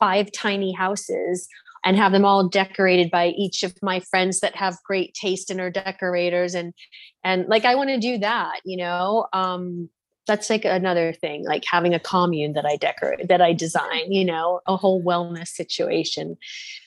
[0.00, 1.46] five tiny houses
[1.84, 5.60] and have them all decorated by each of my friends that have great taste and
[5.60, 6.72] are decorators and
[7.22, 9.26] and like I want to do that, you know.
[9.34, 9.90] Um
[10.26, 14.24] that's like another thing, like having a commune that I decorate that I design, you
[14.24, 16.38] know, a whole wellness situation.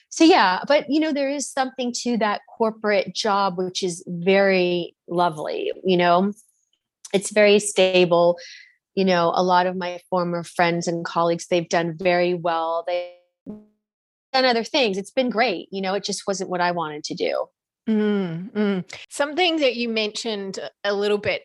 [0.08, 4.96] So yeah, but you know, there is something to that corporate job which is very
[5.06, 6.32] lovely, you know.
[7.12, 8.36] It's very stable
[8.94, 12.84] you know a lot of my former friends and colleagues they've done very well.
[12.86, 13.56] They've
[14.32, 14.98] done other things.
[14.98, 17.46] It's been great you know it just wasn't what i wanted to do.
[17.88, 18.80] Mm-hmm.
[19.08, 21.42] something that you mentioned a little bit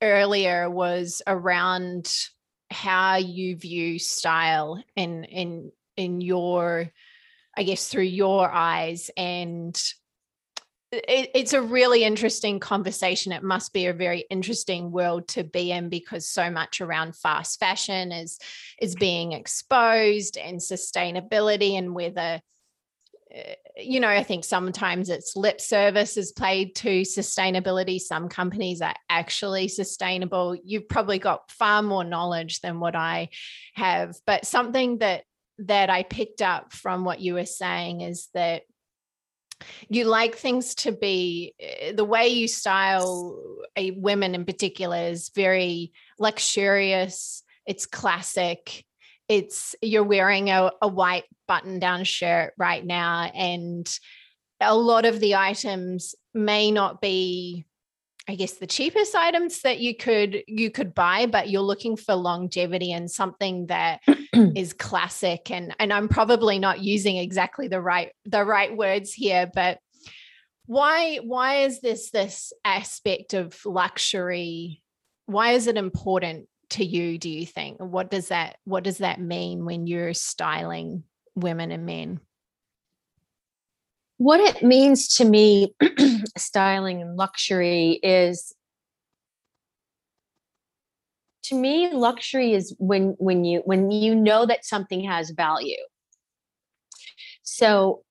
[0.00, 2.10] earlier was around
[2.70, 6.90] how you view style in in in your
[7.56, 9.78] i guess through your eyes and
[10.92, 13.32] it, it's a really interesting conversation.
[13.32, 17.60] It must be a very interesting world to be in because so much around fast
[17.60, 18.38] fashion is
[18.80, 22.40] is being exposed and sustainability and whether
[23.32, 28.00] eh, you know, I think sometimes it's lip service is played to sustainability.
[28.00, 30.56] Some companies are actually sustainable.
[30.62, 33.28] You've probably got far more knowledge than what I
[33.74, 34.16] have.
[34.26, 35.22] But something that
[35.58, 38.62] that I picked up from what you were saying is that
[39.88, 43.38] you like things to be eh, the way you style
[43.76, 48.84] a women in particular is very luxurious it's classic
[49.28, 53.98] it's you're wearing a, a white button down shirt right now and
[54.60, 57.64] a lot of the items may not be
[58.30, 62.14] I guess the cheapest items that you could you could buy, but you're looking for
[62.14, 65.50] longevity and something that is classic.
[65.50, 69.80] And and I'm probably not using exactly the right the right words here, but
[70.66, 74.80] why why is this this aspect of luxury?
[75.26, 77.18] Why is it important to you?
[77.18, 77.78] Do you think?
[77.80, 81.02] What does that what does that mean when you're styling
[81.34, 82.20] women and men?
[84.20, 85.74] what it means to me
[86.36, 88.54] styling and luxury is
[91.44, 95.82] to me luxury is when when you when you know that something has value.
[97.42, 98.02] So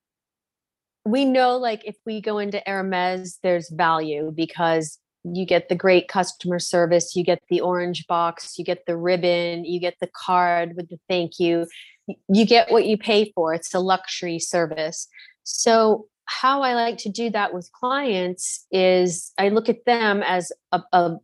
[1.06, 6.08] we know like if we go into Hermes there's value because you get the great
[6.08, 10.76] customer service you get the orange box you get the ribbon you get the card
[10.76, 11.68] with the thank you.
[12.28, 13.54] You get what you pay for.
[13.54, 15.08] It's a luxury service.
[15.44, 20.52] So how I like to do that with clients is I look at them as
[20.72, 21.18] a, a,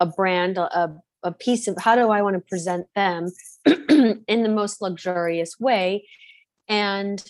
[0.00, 3.28] a brand, a, a piece of how do I want to present them
[3.66, 6.08] in the most luxurious way.
[6.68, 7.22] And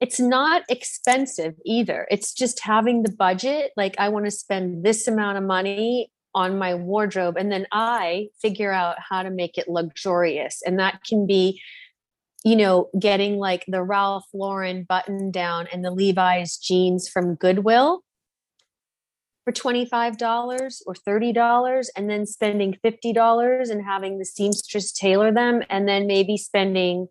[0.00, 2.06] it's not expensive either.
[2.10, 3.72] It's just having the budget.
[3.76, 8.28] Like, I want to spend this amount of money on my wardrobe, and then I
[8.40, 10.62] figure out how to make it luxurious.
[10.64, 11.60] And that can be
[12.44, 18.02] you know, getting like the Ralph Lauren button down and the Levi's jeans from Goodwill
[19.44, 25.88] for $25 or $30 and then spending $50 and having the seamstress tailor them and
[25.88, 27.08] then maybe spending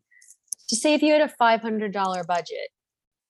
[0.69, 2.69] just say if you had a $500 budget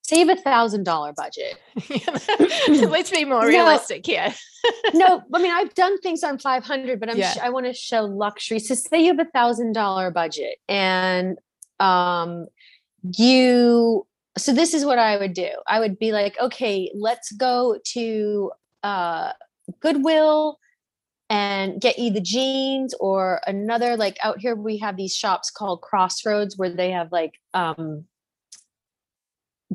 [0.07, 1.57] save a thousand dollar budget.
[2.89, 4.33] Let's be more realistic here.
[4.93, 7.35] No i mean i've done things on 500 but i'm yeah.
[7.41, 8.59] i want to show luxury.
[8.59, 11.37] So say you have a thousand dollar budget and
[11.79, 12.47] um,
[13.15, 14.05] you
[14.37, 18.51] so this is what i would do i would be like okay let's go to
[18.83, 19.31] uh,
[19.79, 20.59] goodwill
[21.29, 25.81] and get you the jeans or another like out here we have these shops called
[25.81, 28.05] crossroads where they have like um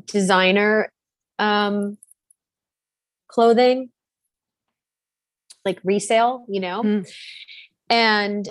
[0.07, 0.89] designer
[1.39, 1.97] um
[3.27, 3.89] clothing
[5.65, 7.13] like resale you know mm.
[7.89, 8.49] and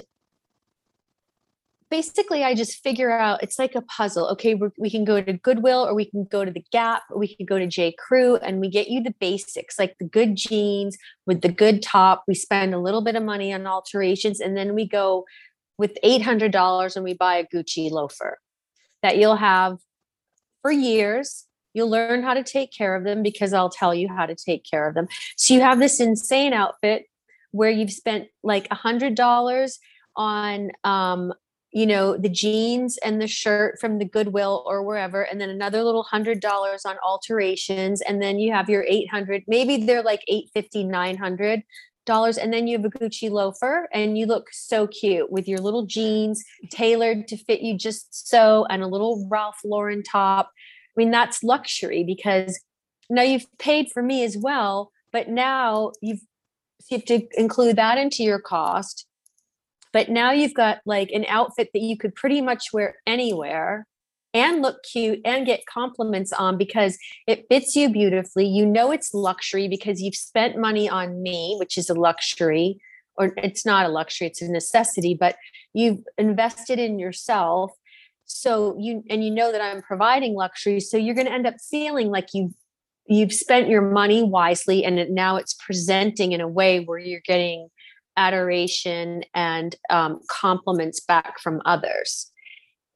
[1.92, 4.26] basically I just figure out it's like a puzzle.
[4.30, 7.36] Okay, we can go to Goodwill or we can go to the Gap or we
[7.36, 7.94] can go to J.
[7.98, 12.24] Crew and we get you the basics like the good jeans with the good top.
[12.26, 15.26] We spend a little bit of money on alterations and then we go
[15.76, 18.38] with $800 and we buy a Gucci loafer
[19.02, 19.76] that you'll have
[20.62, 21.44] for years.
[21.74, 24.64] You'll learn how to take care of them because I'll tell you how to take
[24.64, 25.08] care of them.
[25.36, 27.04] So you have this insane outfit
[27.50, 29.78] where you've spent like a hundred dollars
[30.16, 31.32] on um,
[31.72, 35.82] you know the jeans and the shirt from the goodwill or wherever and then another
[35.82, 40.84] little hundred dollars on alterations and then you have your 800 maybe they're like 850
[40.84, 41.62] 900
[42.04, 45.60] dollars and then you have a gucci loafer and you look so cute with your
[45.60, 50.50] little jeans tailored to fit you just so and a little ralph lauren top.
[50.96, 52.60] I mean that's luxury because
[53.08, 56.20] now you've paid for me as well but now you've
[56.90, 59.06] you have to include that into your cost
[59.92, 63.86] but now you've got like an outfit that you could pretty much wear anywhere
[64.34, 68.46] and look cute and get compliments on because it fits you beautifully.
[68.46, 72.80] You know it's luxury because you've spent money on me, which is a luxury,
[73.16, 75.36] or it's not a luxury, it's a necessity, but
[75.74, 77.72] you've invested in yourself.
[78.24, 80.80] So you and you know that I'm providing luxury.
[80.80, 82.54] So you're going to end up feeling like you've
[83.06, 87.20] you've spent your money wisely and it, now it's presenting in a way where you're
[87.26, 87.68] getting
[88.16, 92.30] adoration and um, compliments back from others.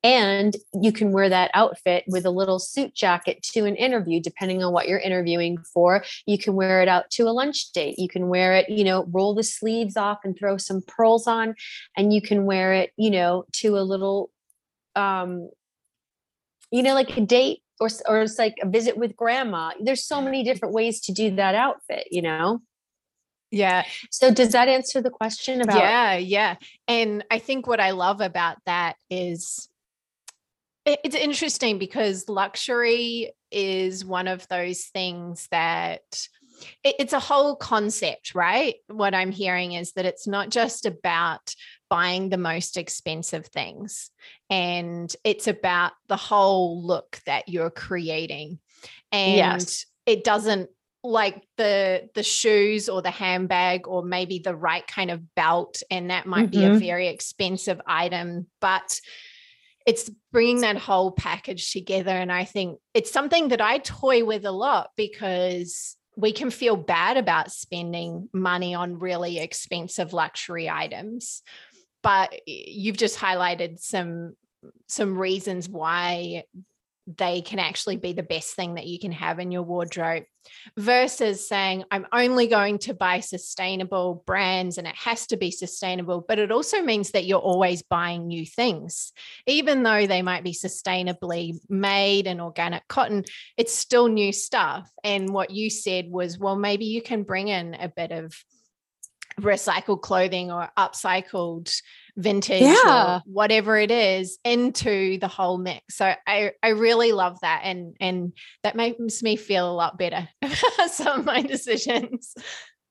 [0.03, 4.63] And you can wear that outfit with a little suit jacket to an interview, depending
[4.63, 6.05] on what you're interviewing for.
[6.27, 7.99] You can wear it out to a lunch date.
[7.99, 11.57] You can wear it, you know, roll the sleeves off and throw some pearls on.
[11.97, 14.31] And you can wear it, you know, to a little,
[14.95, 15.51] um,
[16.71, 19.73] you know, like a date or or it's like a visit with grandma.
[19.81, 22.61] There's so many different ways to do that outfit, you know.
[23.51, 23.85] Yeah.
[24.11, 26.57] So does that answer the question about Yeah, yeah.
[26.89, 29.69] And I think what I love about that is
[30.85, 36.29] it's interesting because luxury is one of those things that
[36.83, 38.77] it's a whole concept, right?
[38.87, 41.55] What I'm hearing is that it's not just about
[41.91, 44.11] buying the most expensive things,
[44.49, 48.59] and it's about the whole look that you're creating.
[49.13, 49.87] And yes.
[50.07, 50.71] it doesn't
[51.11, 56.11] like the the shoes or the handbag or maybe the right kind of belt and
[56.11, 56.61] that might mm-hmm.
[56.61, 56.79] be a mm-hmm.
[56.79, 59.01] very expensive item but
[59.87, 64.45] it's bringing that whole package together and i think it's something that i toy with
[64.45, 71.43] a lot because we can feel bad about spending money on really expensive luxury items
[72.03, 74.35] but you've just highlighted some
[74.89, 76.45] some reasons why
[77.07, 80.25] they can actually be the best thing that you can have in your wardrobe
[80.77, 86.25] versus saying i'm only going to buy sustainable brands and it has to be sustainable
[86.27, 89.13] but it also means that you're always buying new things.
[89.47, 93.25] Even though they might be sustainably made and organic cotton
[93.57, 94.91] it's still new stuff.
[95.05, 98.35] And what you said was well maybe you can bring in a bit of
[99.41, 101.73] recycled clothing or upcycled
[102.17, 103.21] vintage yeah.
[103.27, 105.97] whatever it is into the whole mix.
[105.97, 107.63] So I, I really love that.
[107.65, 110.29] And and that makes me feel a lot better
[110.91, 112.35] some of my decisions.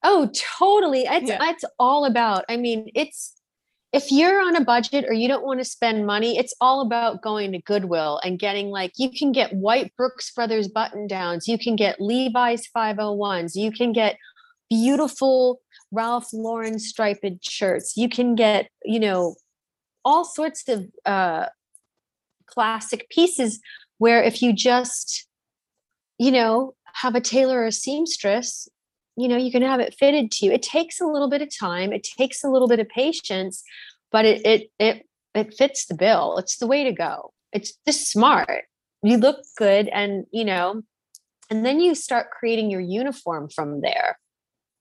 [0.03, 1.01] Oh, totally.
[1.01, 1.39] It's yeah.
[1.49, 3.33] it's all about, I mean, it's
[3.91, 7.21] if you're on a budget or you don't want to spend money, it's all about
[7.21, 11.57] going to Goodwill and getting like you can get white Brooks Brothers button downs, you
[11.57, 14.17] can get Levi's 501s, you can get
[14.69, 15.61] beautiful
[15.91, 17.95] Ralph Lauren striped shirts.
[17.95, 19.35] You can get, you know,
[20.03, 21.47] all sorts of uh,
[22.45, 23.59] classic pieces
[23.97, 25.27] where if you just,
[26.17, 28.67] you know, have a tailor or a seamstress,
[29.17, 30.51] you know, you can have it fitted to you.
[30.51, 31.93] It takes a little bit of time.
[31.93, 33.63] It takes a little bit of patience,
[34.11, 36.37] but it it it it fits the bill.
[36.37, 37.31] It's the way to go.
[37.53, 38.65] It's just smart.
[39.01, 40.81] You look good, and you know,
[41.49, 44.17] and then you start creating your uniform from there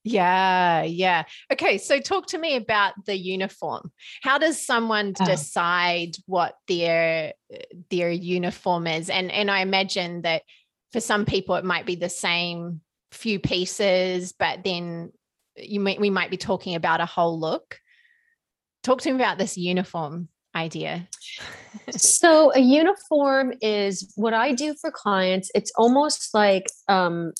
[0.05, 1.23] yeah, yeah.
[1.51, 3.91] Okay, so talk to me about the uniform.
[4.21, 5.25] How does someone oh.
[5.25, 7.33] decide what their
[7.89, 9.09] their uniform is?
[9.09, 10.43] And and I imagine that
[10.93, 12.81] for some people it might be the same
[13.11, 15.11] few pieces, but then
[15.57, 17.79] you might we might be talking about a whole look.
[18.83, 21.07] Talk to me about this uniform idea.
[21.89, 25.49] so a uniform is what I do for clients.
[25.55, 27.33] It's almost like um,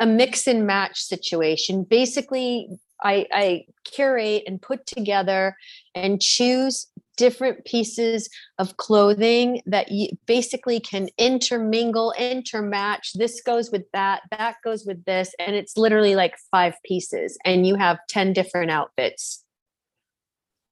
[0.00, 1.84] a mix and match situation.
[1.84, 2.68] Basically,
[3.02, 5.56] I, I curate and put together
[5.94, 6.86] and choose
[7.16, 8.28] different pieces
[8.58, 13.12] of clothing that you basically can intermingle, intermatch.
[13.14, 15.34] This goes with that, that goes with this.
[15.38, 19.42] And it's literally like five pieces, and you have 10 different outfits.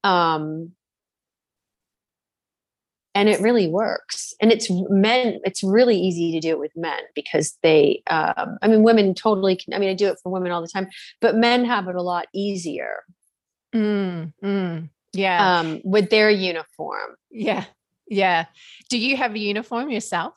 [0.03, 0.73] Um,
[3.15, 4.35] and it really works.
[4.41, 8.69] And it's men it's really easy to do it with men because they um, i
[8.69, 10.89] mean women totally can i mean i do it for women all the time
[11.21, 13.05] but men have it a lot easier.
[13.75, 15.59] Mm, mm, yeah.
[15.59, 17.17] Um, with their uniform.
[17.31, 17.65] Yeah.
[18.07, 18.47] Yeah.
[18.91, 20.35] Do you have a uniform yourself?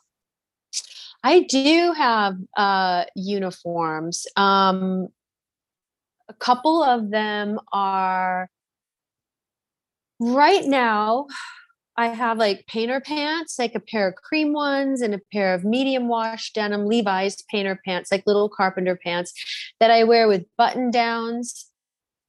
[1.22, 4.26] I do have uh, uniforms.
[4.36, 5.08] Um,
[6.28, 8.50] a couple of them are
[10.20, 11.26] right now
[11.98, 15.64] I have like painter pants, like a pair of cream ones and a pair of
[15.64, 19.34] medium wash denim Levi's painter pants, like little carpenter pants
[19.80, 21.66] that I wear with button downs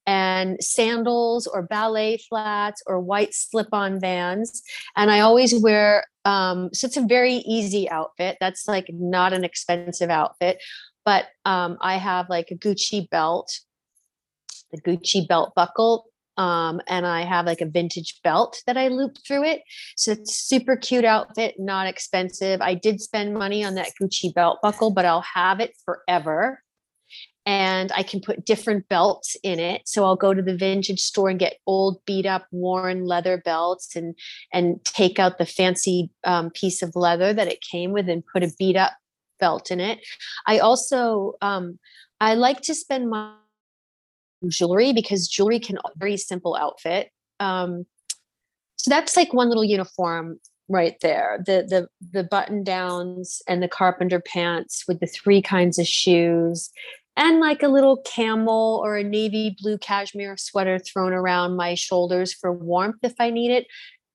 [0.08, 4.60] and sandals or ballet flats or white slip on vans.
[4.96, 8.38] And I always wear, um, so it's a very easy outfit.
[8.40, 10.60] That's like not an expensive outfit,
[11.04, 13.60] but um, I have like a Gucci belt,
[14.72, 16.09] the Gucci belt buckle
[16.40, 19.60] um, and I have like a vintage belt that I loop through it.
[19.94, 22.62] So it's super cute outfit, not expensive.
[22.62, 26.62] I did spend money on that Gucci belt buckle, but I'll have it forever.
[27.44, 29.82] And I can put different belts in it.
[29.84, 33.94] So I'll go to the vintage store and get old, beat up, worn leather belts
[33.94, 34.14] and
[34.50, 38.42] and take out the fancy um, piece of leather that it came with and put
[38.42, 38.92] a beat up
[39.40, 39.98] belt in it.
[40.46, 41.78] I also um,
[42.18, 43.34] I like to spend my
[44.48, 47.10] jewelry because jewelry can very simple outfit.
[47.38, 47.86] Um,
[48.76, 51.42] so that's like one little uniform right there.
[51.44, 56.70] The the the button downs and the carpenter pants with the three kinds of shoes
[57.16, 62.32] and like a little camel or a navy blue cashmere sweater thrown around my shoulders
[62.32, 63.66] for warmth if I need it.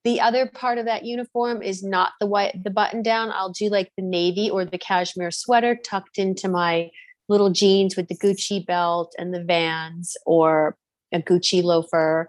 [0.04, 3.68] the other part of that uniform is not the white the button down i'll do
[3.68, 6.88] like the navy or the cashmere sweater tucked into my
[7.28, 10.76] little jeans with the gucci belt and the vans or
[11.12, 12.28] a gucci loafer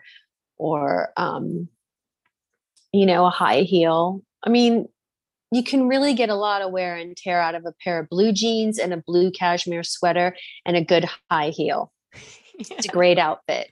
[0.58, 1.68] or um
[2.94, 4.88] you know a high heel i mean
[5.52, 8.10] you can really get a lot of wear and tear out of a pair of
[8.10, 10.36] blue jeans and a blue cashmere sweater
[10.66, 12.22] and a good high heel yeah.
[12.72, 13.72] it's a great outfit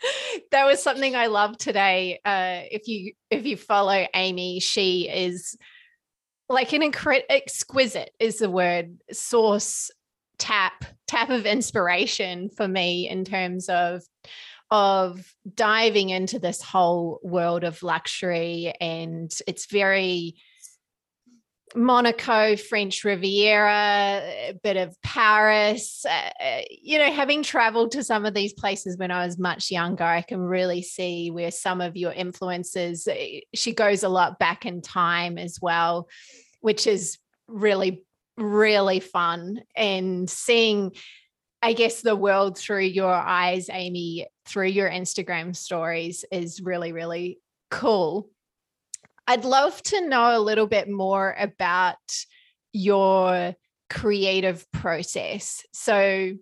[0.50, 2.20] that was something I love today.
[2.24, 5.56] Uh, if you if you follow Amy, she is
[6.48, 6.82] like an
[7.28, 9.90] exquisite is the word source
[10.38, 14.02] tap tap of inspiration for me in terms of
[14.70, 20.34] of diving into this whole world of luxury and it's very
[21.74, 26.04] Monaco, French Riviera, a bit of Paris.
[26.08, 29.70] Uh, uh, you know, having traveled to some of these places when I was much
[29.70, 33.14] younger, I can really see where some of your influences, uh,
[33.54, 36.08] she goes a lot back in time as well,
[36.60, 38.04] which is really,
[38.38, 39.60] really fun.
[39.76, 40.92] And seeing,
[41.62, 47.40] I guess, the world through your eyes, Amy, through your Instagram stories is really, really
[47.70, 48.30] cool.
[49.26, 51.96] I'd love to know a little bit more about
[52.72, 53.54] your
[53.90, 55.64] creative process.
[55.72, 56.32] So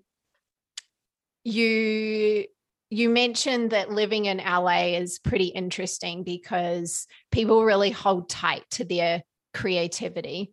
[1.44, 2.44] you
[2.90, 8.84] you mentioned that living in LA is pretty interesting because people really hold tight to
[8.84, 9.22] their
[9.52, 10.52] creativity.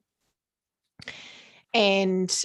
[1.74, 2.36] And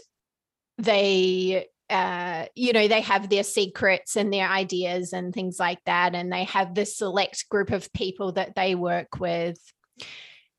[0.79, 6.15] they uh, you know, they have their secrets and their ideas and things like that.
[6.15, 9.59] And they have this select group of people that they work with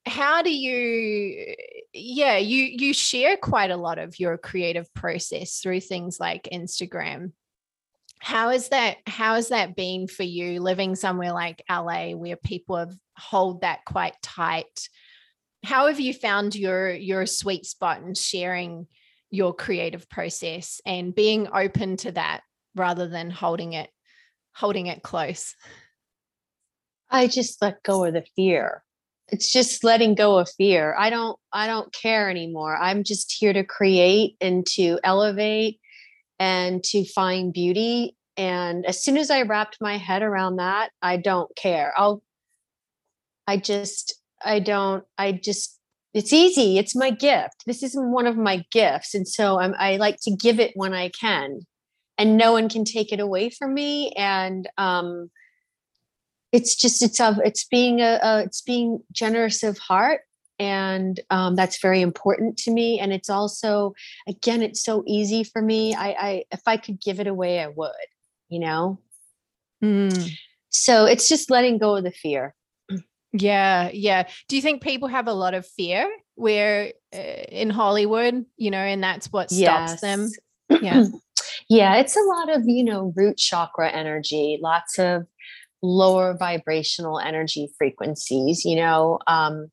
[0.06, 1.56] how do you
[1.94, 7.32] yeah you you share quite a lot of your creative process through things like instagram
[8.20, 12.76] how is that how has that been for you living somewhere like la where people
[12.76, 14.90] have hold that quite tight
[15.64, 18.88] how have you found your your sweet spot in sharing
[19.30, 22.42] your creative process and being open to that
[22.76, 23.90] rather than holding it
[24.54, 25.56] holding it close?
[27.10, 28.84] I just let go of the fear.
[29.30, 30.96] It's just letting go of fear.
[30.98, 32.78] I don't i don't care anymore.
[32.78, 35.80] I'm just here to create and to elevate
[36.40, 38.16] and to find beauty.
[38.38, 41.94] And as soon as i wrapped my head around that i don't care.
[41.98, 42.24] I'll
[43.46, 45.80] i just i don't i just
[46.14, 47.64] it's easy it's my gift.
[47.68, 50.94] This isn't one of my gifts and so I'm, i like to give it when
[50.94, 51.62] i can.
[52.18, 55.30] And no one can take it away from me and um
[56.52, 60.22] it's just it's of it's being a, a it's being generous of heart
[60.58, 63.94] and um, that's very important to me and it's also
[64.28, 65.96] again it's so easy for me.
[65.96, 67.92] I i if i could give it away i would
[68.50, 69.00] you know?
[69.82, 70.32] Mm.
[70.70, 72.54] so it's just letting go of the fear
[73.34, 74.28] yeah yeah.
[74.48, 78.78] Do you think people have a lot of fear where uh, in hollywood you know
[78.78, 80.02] and that's what stops yes.
[80.02, 80.30] them
[80.82, 81.06] yeah.
[81.68, 85.28] Yeah it's a lot of you know root chakra energy lots of
[85.82, 89.70] lower vibrational energy frequencies you know um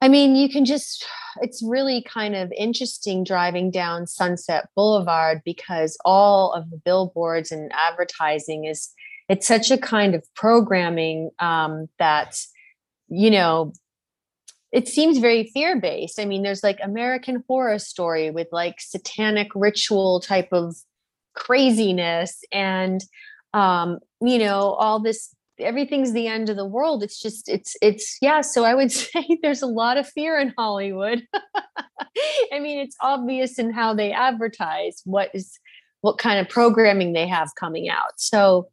[0.00, 1.06] i mean you can just
[1.40, 7.70] it's really kind of interesting driving down sunset boulevard because all of the billboards and
[7.74, 8.90] advertising is
[9.32, 12.38] it's such a kind of programming um that
[13.08, 13.72] you know
[14.72, 19.48] it seems very fear based i mean there's like american horror story with like satanic
[19.54, 20.76] ritual type of
[21.34, 23.02] craziness and
[23.54, 27.02] um you know all this everything's the end of the world.
[27.02, 30.52] It's just it's it's yeah so i would say there's a lot of fear in
[30.58, 31.26] hollywood.
[32.52, 35.58] I mean it's obvious in how they advertise what is
[36.00, 38.14] what kind of programming they have coming out.
[38.16, 38.68] So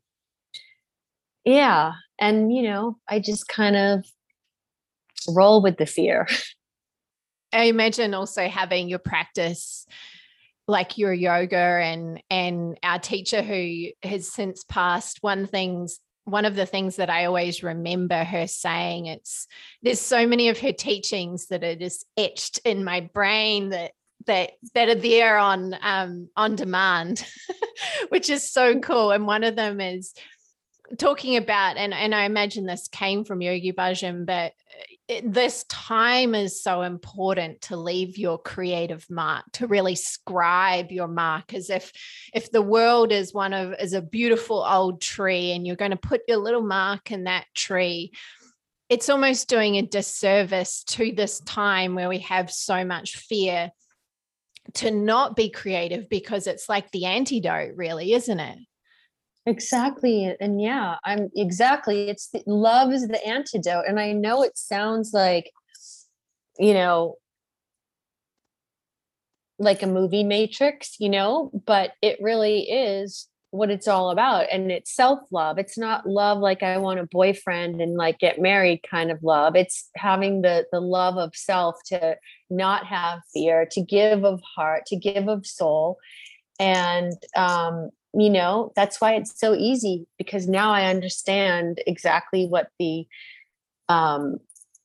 [1.49, 4.05] yeah and you know i just kind of
[5.27, 6.27] roll with the fear
[7.53, 9.85] i imagine also having your practice
[10.67, 16.55] like your yoga and and our teacher who has since passed one things one of
[16.55, 19.47] the things that I always remember her saying it's
[19.81, 23.93] there's so many of her teachings that are just etched in my brain that
[24.27, 27.25] that that are there on um, on demand,
[28.09, 29.11] which is so cool.
[29.11, 30.13] And one of them is
[30.97, 35.63] talking about, and and I imagine this came from Yogi Bhajan, but eh, it, this
[35.65, 41.69] time is so important to leave your creative mark to really scribe your mark as
[41.69, 41.91] if
[42.33, 45.97] if the world is one of is a beautiful old tree and you're going to
[45.97, 48.11] put your little mark in that tree
[48.89, 53.71] it's almost doing a disservice to this time where we have so much fear
[54.75, 58.59] to not be creative because it's like the antidote really isn't it
[59.45, 60.35] Exactly.
[60.39, 62.09] And yeah, I'm exactly.
[62.09, 63.85] It's the, love is the antidote.
[63.87, 65.51] And I know it sounds like,
[66.59, 67.15] you know,
[69.57, 74.45] like a movie matrix, you know, but it really is what it's all about.
[74.51, 75.57] And it's self love.
[75.57, 79.55] It's not love like I want a boyfriend and like get married kind of love.
[79.55, 82.15] It's having the the love of self to
[82.49, 85.97] not have fear, to give of heart, to give of soul.
[86.59, 92.69] And um, you know, that's why it's so easy because now I understand exactly what
[92.79, 93.05] the
[93.87, 94.39] um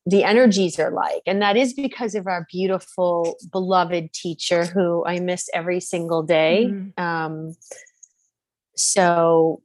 [0.07, 1.23] the energies are like.
[1.27, 6.67] And that is because of our beautiful, beloved teacher who I miss every single day.
[6.69, 7.03] Mm-hmm.
[7.03, 7.57] Um,
[8.77, 9.63] so,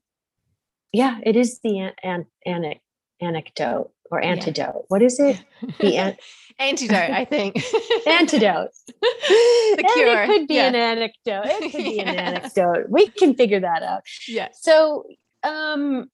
[0.94, 2.80] yeah, it is the an- an- an-
[3.22, 4.74] anecdote or antidote.
[4.76, 4.82] Yeah.
[4.88, 5.42] What is it?
[5.80, 6.18] The an-
[6.60, 7.64] antidote, I think.
[8.08, 8.70] antidote.
[9.02, 10.10] the cure.
[10.10, 10.68] And it could be yeah.
[10.68, 11.46] an anecdote.
[11.46, 12.10] It could be yeah.
[12.10, 12.86] an anecdote.
[12.90, 14.02] We can figure that out.
[14.28, 14.50] Yeah.
[14.54, 15.06] So,
[15.44, 16.10] um,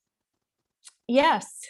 [1.08, 1.68] yes.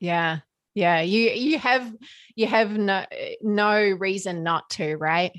[0.00, 0.38] Yeah
[0.74, 1.92] yeah you you have
[2.34, 3.04] you have no
[3.42, 5.32] no reason not to right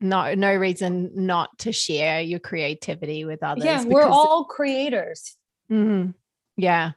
[0.00, 5.36] no no reason not to share your creativity with others yeah we're all creators
[5.70, 6.10] mm-hmm.
[6.56, 6.92] yeah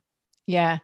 [0.47, 0.77] yeah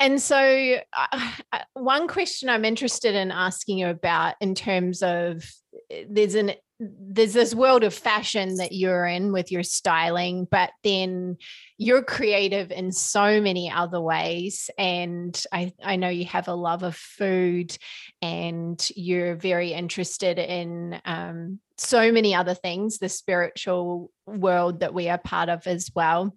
[0.00, 1.30] and so uh,
[1.74, 5.44] one question i'm interested in asking you about in terms of
[5.90, 10.70] eh, there's an there's this world of fashion that you're in with your styling, but
[10.82, 11.36] then
[11.76, 14.70] you're creative in so many other ways.
[14.78, 17.76] And I, I know you have a love of food
[18.22, 25.10] and you're very interested in um, so many other things, the spiritual world that we
[25.10, 26.34] are part of as well.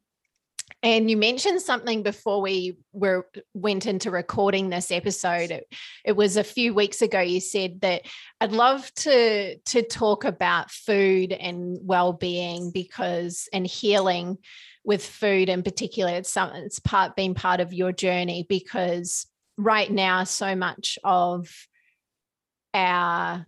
[0.82, 5.49] And you mentioned something before we were went into recording this episode.
[5.49, 5.68] It,
[6.03, 7.22] it, was a few weeks ago.
[7.22, 8.01] You said that
[8.41, 14.38] I'd love to to talk about food and well-being because and healing
[14.84, 16.14] with food in particular.
[16.14, 19.26] It's something it's part been part of your journey because
[19.57, 21.47] right now so much of
[22.74, 23.45] our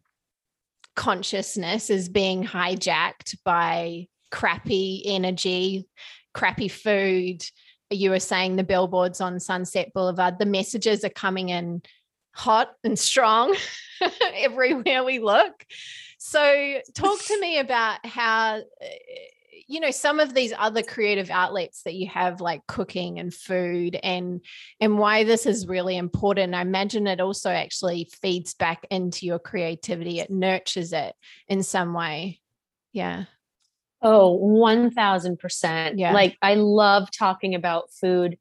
[0.95, 5.88] consciousness is being hijacked by crappy energy
[6.36, 7.43] crappy food.
[7.89, 11.81] You were saying the billboards on Sunset Boulevard, the messages are coming in
[12.33, 13.55] hot and strong
[14.36, 15.65] everywhere we look.
[16.17, 18.88] So, talk to me about how, eh,
[19.67, 23.97] you know, some of these other creative outlets that you have, like cooking and food,
[24.03, 24.41] and
[24.79, 26.53] and why this is really important.
[26.53, 30.19] I imagine it also actually feeds back into your creativity.
[30.19, 31.15] It nurtures it
[31.47, 32.41] in some way.
[32.91, 33.25] Yeah.
[34.06, 35.93] Oh, 1000%.
[35.97, 36.14] Yeah.
[36.14, 38.38] Like, I love talking about food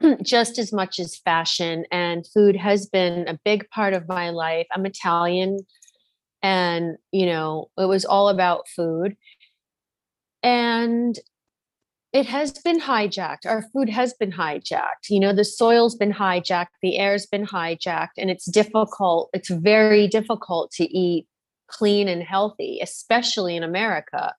[0.22, 1.84] just as much as fashion.
[1.90, 4.68] And food has been a big part of my life.
[4.72, 5.58] I'm Italian,
[6.40, 9.16] and, you know, it was all about food.
[10.44, 11.18] And
[12.12, 13.44] it has been hijacked.
[13.44, 15.08] Our food has been hijacked.
[15.08, 19.30] You know, the soil's been hijacked, the air's been hijacked, and it's difficult.
[19.32, 21.26] It's very difficult to eat
[21.68, 24.34] clean and healthy, especially in America.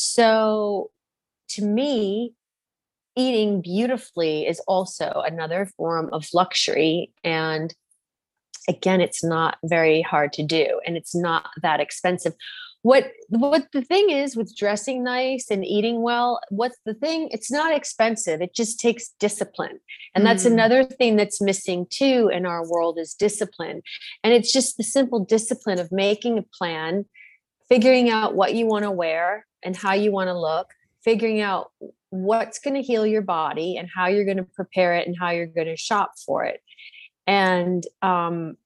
[0.00, 0.90] So
[1.50, 2.34] to me,
[3.16, 7.10] eating beautifully is also another form of luxury.
[7.24, 7.74] And
[8.68, 12.34] again, it's not very hard to do and it's not that expensive.
[12.82, 17.28] What what the thing is with dressing nice and eating well, what's the thing?
[17.32, 18.40] It's not expensive.
[18.40, 19.80] It just takes discipline.
[20.14, 20.52] And that's mm.
[20.52, 23.82] another thing that's missing too in our world is discipline.
[24.22, 27.06] And it's just the simple discipline of making a plan,
[27.68, 30.68] figuring out what you want to wear, and how you want to look,
[31.02, 31.70] figuring out
[32.10, 35.30] what's going to heal your body and how you're going to prepare it and how
[35.30, 36.62] you're going to shop for it.
[37.26, 38.56] And, um,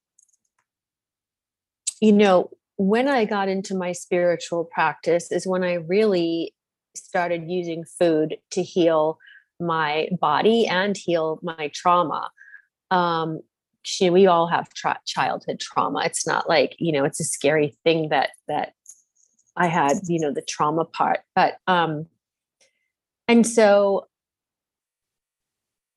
[2.01, 6.55] you know, when I got into my spiritual practice is when I really
[6.95, 9.19] started using food to heal
[9.61, 12.31] my body and heal my trauma.
[12.91, 13.41] Um,
[14.01, 16.03] we all have tra- childhood trauma.
[16.05, 18.75] It's not like you know, it's a scary thing that that
[19.57, 21.21] I had, you know, the trauma part.
[21.35, 22.07] But um
[23.29, 24.07] and so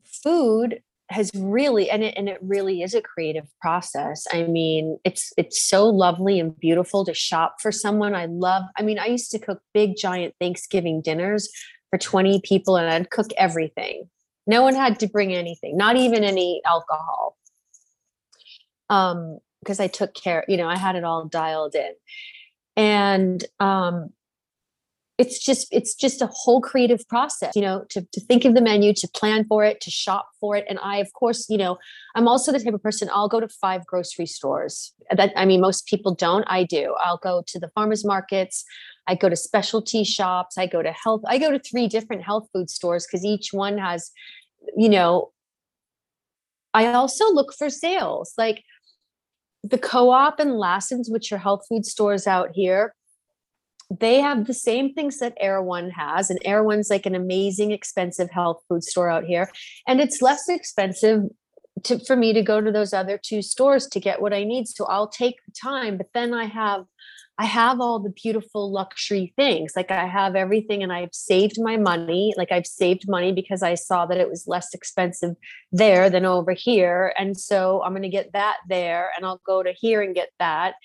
[0.04, 4.26] food has really and it and it really is a creative process.
[4.32, 8.16] I mean, it's it's so lovely and beautiful to shop for someone.
[8.16, 11.50] I love, I mean, I used to cook big giant Thanksgiving dinners
[11.92, 14.10] for 20 people and I'd cook everything.
[14.48, 17.38] No one had to bring anything, not even any alcohol.
[18.90, 21.92] Um, because I took care, you know, I had it all dialed in
[22.76, 24.10] and um
[25.18, 28.62] it's just it's just a whole creative process you know to, to think of the
[28.62, 30.66] menu to plan for it to shop for it.
[30.70, 31.78] And i of course you know
[32.16, 34.94] i'm also the type of person i'll go to five grocery stores.
[35.16, 36.96] That i mean most people don't i do.
[37.00, 38.66] I'll go to the farmers markets
[39.08, 42.50] i go to specialty shops i go to health i go to three different health
[42.52, 44.12] food stores because each one has
[44.76, 45.32] you know
[46.74, 48.34] i also look for sales.
[48.38, 48.64] Like
[49.66, 52.94] the co-op and Lassen's, which are health food stores out here,
[54.00, 58.62] they have the same things that Erewhon has, and Erewhon's like an amazing, expensive health
[58.68, 59.50] food store out here,
[59.88, 61.24] and it's less expensive
[61.84, 64.68] to, for me to go to those other two stores to get what I need.
[64.68, 66.86] So I'll take the time, but then I have
[67.38, 69.74] I have all the beautiful luxury things.
[69.76, 72.34] Like I have everything and I've saved my money.
[72.38, 75.36] Like I've saved money because I saw that it was less expensive
[75.72, 77.14] there than over here.
[77.18, 80.30] And so I'm going to get that there and I'll go to here and get
[80.40, 80.76] that.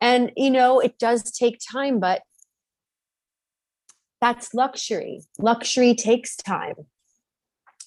[0.00, 2.22] And, you know, it does take time, but
[4.20, 5.22] that's luxury.
[5.40, 6.74] Luxury takes time.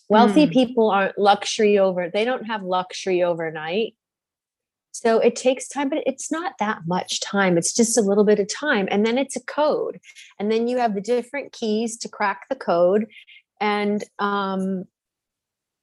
[0.10, 0.52] Wealthy mm.
[0.52, 3.96] people aren't luxury over, they don't have luxury overnight.
[4.92, 7.58] So it takes time, but it's not that much time.
[7.58, 8.88] It's just a little bit of time.
[8.92, 10.00] And then it's a code.
[10.40, 13.08] And then you have the different keys to crack the code.
[13.60, 14.86] And um,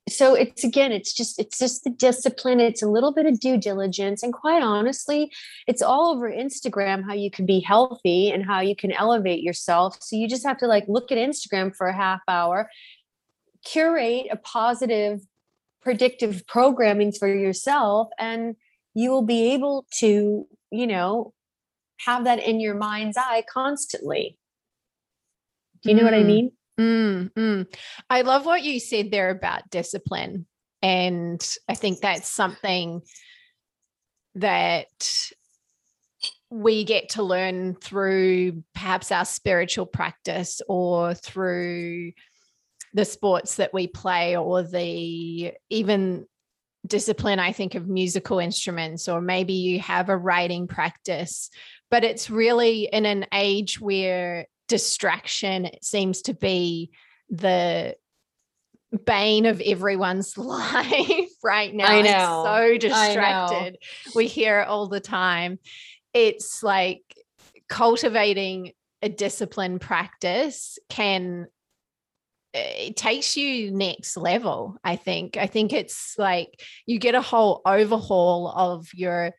[0.08, 2.60] so it's again, it's just, it's just the discipline.
[2.60, 4.22] It's a little bit of due diligence.
[4.22, 5.32] And quite honestly,
[5.66, 9.96] it's all over Instagram how you can be healthy and how you can elevate yourself.
[10.00, 12.68] So you just have to like look at Instagram for a half hour,
[13.64, 15.20] curate a positive
[15.80, 18.56] predictive programming for yourself and
[18.98, 21.32] you will be able to, you know,
[22.04, 24.36] have that in your mind's eye constantly.
[25.82, 26.06] Do you know mm.
[26.06, 26.26] what I mm.
[26.26, 26.52] mean?
[26.80, 27.78] Mm, mm.
[28.10, 30.46] I love what you said there about discipline.
[30.82, 33.02] And I think that's something
[34.34, 35.30] that
[36.50, 42.10] we get to learn through perhaps our spiritual practice or through
[42.94, 46.26] the sports that we play or the even
[46.88, 51.50] discipline, I think, of musical instruments, or maybe you have a writing practice.
[51.90, 56.90] But it's really in an age where distraction seems to be
[57.30, 57.96] the
[59.04, 61.86] bane of everyone's life right now.
[61.86, 62.44] I know.
[62.44, 63.78] It's so distracted.
[64.14, 65.58] We hear it all the time.
[66.14, 67.02] It's like
[67.68, 68.72] cultivating
[69.02, 71.46] a discipline practice can
[72.58, 75.36] it takes you next level i think.
[75.36, 79.32] I think it's like you get a whole overhaul of your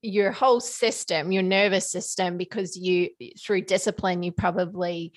[0.00, 5.12] your whole system your nervous system because you through discipline you probably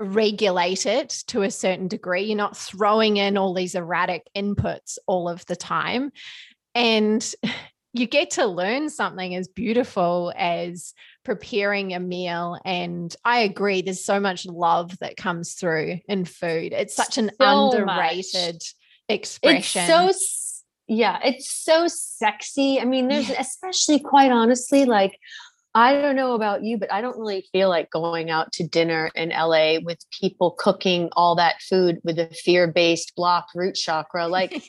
[0.00, 2.24] regulate it to a certain degree.
[2.24, 6.12] You're not throwing in all these erratic inputs all of the time.
[6.74, 7.34] And
[7.92, 10.92] you get to learn something as beautiful as
[11.28, 12.58] preparing a meal.
[12.64, 16.72] And I agree, there's so much love that comes through in food.
[16.72, 18.74] It's such an so underrated much.
[19.10, 19.82] expression.
[19.82, 22.80] It's so, yeah, it's so sexy.
[22.80, 23.40] I mean, there's yeah.
[23.40, 25.18] especially quite honestly, like,
[25.78, 29.12] I don't know about you, but I don't really feel like going out to dinner
[29.14, 34.26] in LA with people cooking all that food with a fear based block root chakra.
[34.26, 34.60] Like,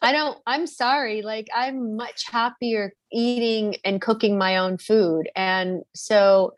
[0.00, 1.22] I don't, I'm sorry.
[1.22, 5.28] Like, I'm much happier eating and cooking my own food.
[5.34, 6.54] And so,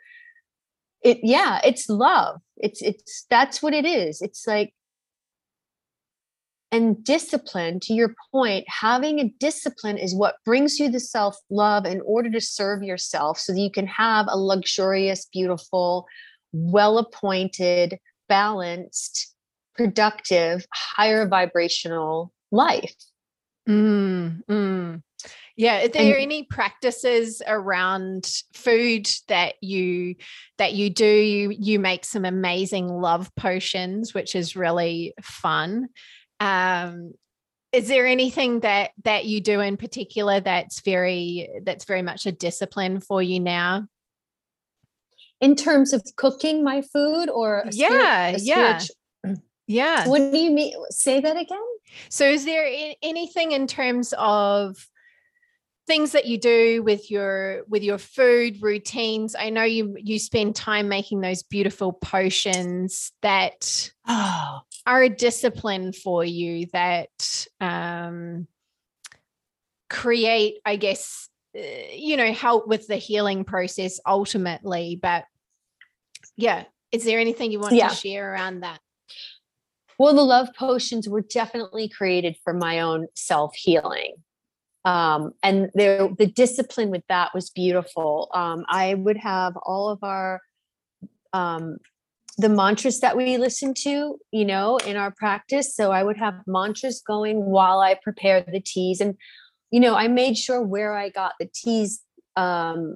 [1.00, 2.42] it, yeah, it's love.
[2.58, 4.20] It's, it's, that's what it is.
[4.20, 4.74] It's like,
[6.76, 11.86] and discipline to your point having a discipline is what brings you the self love
[11.86, 16.06] in order to serve yourself so that you can have a luxurious beautiful
[16.52, 17.98] well appointed
[18.28, 19.34] balanced
[19.74, 22.94] productive higher vibrational life.
[23.68, 25.02] Mm, mm.
[25.56, 30.14] yeah are there and, any practices around food that you
[30.58, 31.04] that you do?
[31.04, 35.88] You you make some amazing love potions which is really fun
[36.40, 37.12] um,
[37.72, 42.32] is there anything that that you do in particular that's very that's very much a
[42.32, 43.86] discipline for you now?
[45.40, 48.80] In terms of cooking my food or yeah, yeah.
[49.68, 50.06] Yeah.
[50.08, 50.74] What do you mean?
[50.90, 51.58] Say that again.
[52.08, 52.68] So, is there
[53.02, 54.76] anything in terms of
[55.86, 60.54] things that you do with your with your food routines i know you you spend
[60.54, 64.60] time making those beautiful potions that oh.
[64.86, 68.46] are a discipline for you that um,
[69.88, 71.60] create i guess uh,
[71.92, 75.24] you know help with the healing process ultimately but
[76.36, 77.88] yeah is there anything you want yeah.
[77.88, 78.80] to share around that
[79.98, 84.14] well the love potions were definitely created for my own self healing
[84.86, 88.30] um, and there, the discipline with that was beautiful.
[88.32, 90.40] Um, I would have all of our
[91.32, 91.78] um,
[92.38, 95.74] the mantras that we listen to, you know, in our practice.
[95.74, 99.00] So I would have mantras going while I prepared the teas.
[99.00, 99.16] And,
[99.72, 102.00] you know, I made sure where I got the teas
[102.36, 102.94] um,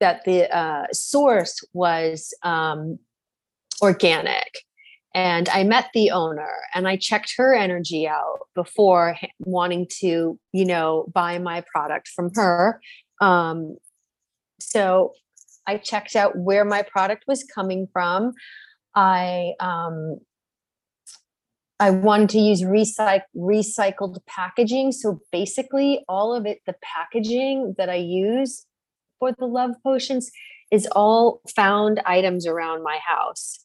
[0.00, 2.98] that the uh, source was um,
[3.82, 4.62] organic.
[5.14, 10.64] And I met the owner and I checked her energy out before wanting to, you
[10.64, 12.80] know, buy my product from her.
[13.20, 13.76] Um,
[14.60, 15.12] so
[15.66, 18.32] I checked out where my product was coming from.
[18.94, 20.18] I um,
[21.80, 24.92] I wanted to use recyc- recycled packaging.
[24.92, 28.66] So basically, all of it, the packaging that I use
[29.20, 30.30] for the love potions
[30.72, 33.60] is all found items around my house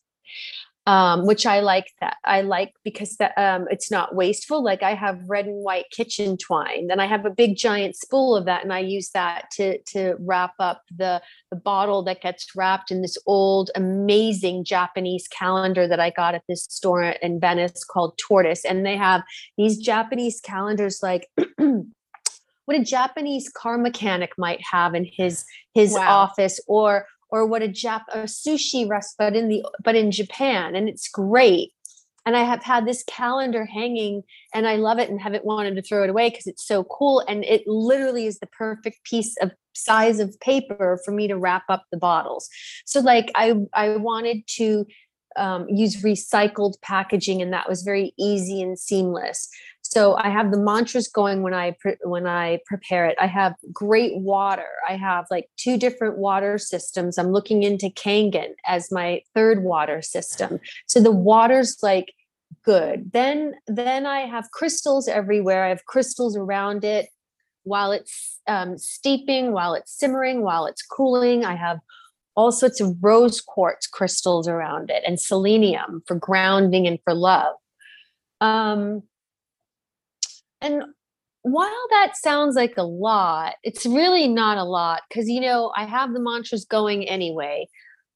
[0.86, 2.18] um, which I like that.
[2.26, 4.62] I like because that um, it's not wasteful.
[4.62, 8.36] Like I have red and white kitchen twine, then I have a big giant spool
[8.36, 11.22] of that, and I use that to to wrap up the
[11.52, 16.44] the bottle that gets wrapped in this old amazing Japanese calendar that I got at
[16.50, 19.24] this store in Venice called Tortoise, and they have
[19.58, 21.30] these Japanese calendars like.
[22.66, 26.20] what a Japanese car mechanic might have in his his wow.
[26.20, 30.88] office or or what a Jap a sushi restaurant in the but in Japan and
[30.88, 31.72] it's great.
[32.28, 34.22] And I have had this calendar hanging
[34.54, 37.22] and I love it and haven't wanted to throw it away because it's so cool.
[37.28, 41.64] And it literally is the perfect piece of size of paper for me to wrap
[41.70, 42.48] up the bottles.
[42.86, 44.86] So like I I wanted to
[45.36, 49.50] um, use recycled packaging and that was very easy and seamless
[49.94, 53.16] so i have the mantras going when i pre- when i prepare it.
[53.20, 54.68] I have great water.
[54.88, 57.18] I have like two different water systems.
[57.18, 60.60] I'm looking into kangen as my third water system.
[60.88, 62.14] So the water's like
[62.64, 63.12] good.
[63.14, 65.64] Then then i have crystals everywhere.
[65.66, 67.10] I have crystals around it
[67.64, 71.46] while it's um, steeping while it's simmering while it's cooling.
[71.46, 71.80] I have
[72.36, 75.78] all sorts of rose quartz crystals around it and selenite
[76.08, 77.56] for grounding and for love.
[78.42, 79.04] Um,
[80.64, 80.84] and
[81.44, 85.86] while that sounds like a lot, it's really not a lot because, you know, I
[85.86, 87.68] have the mantras going anyway.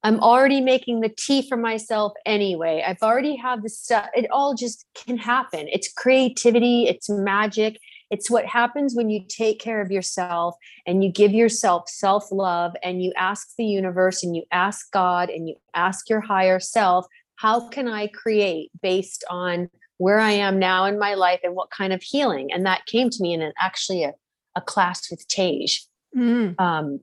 [0.03, 2.83] I'm already making the tea for myself anyway.
[2.87, 4.07] I've already have the stuff.
[4.15, 5.67] It all just can happen.
[5.69, 7.77] It's creativity, it's magic.
[8.09, 12.73] It's what happens when you take care of yourself and you give yourself self love
[12.81, 17.05] and you ask the universe and you ask God and you ask your higher self,
[17.35, 21.71] how can I create based on where I am now in my life and what
[21.71, 22.51] kind of healing.
[22.51, 24.13] And that came to me in an actually a,
[24.55, 25.67] a class with Tej.
[26.15, 26.59] Mm.
[26.59, 26.99] Um,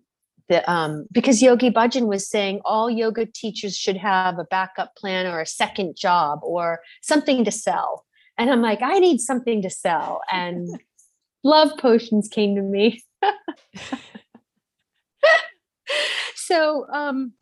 [0.49, 5.27] the, um, because Yogi Bhajan was saying all yoga teachers should have a backup plan
[5.27, 8.05] or a second job or something to sell.
[8.37, 10.21] And I'm like, I need something to sell.
[10.31, 10.69] And
[11.45, 13.03] love potions came to me.
[16.35, 17.33] so um,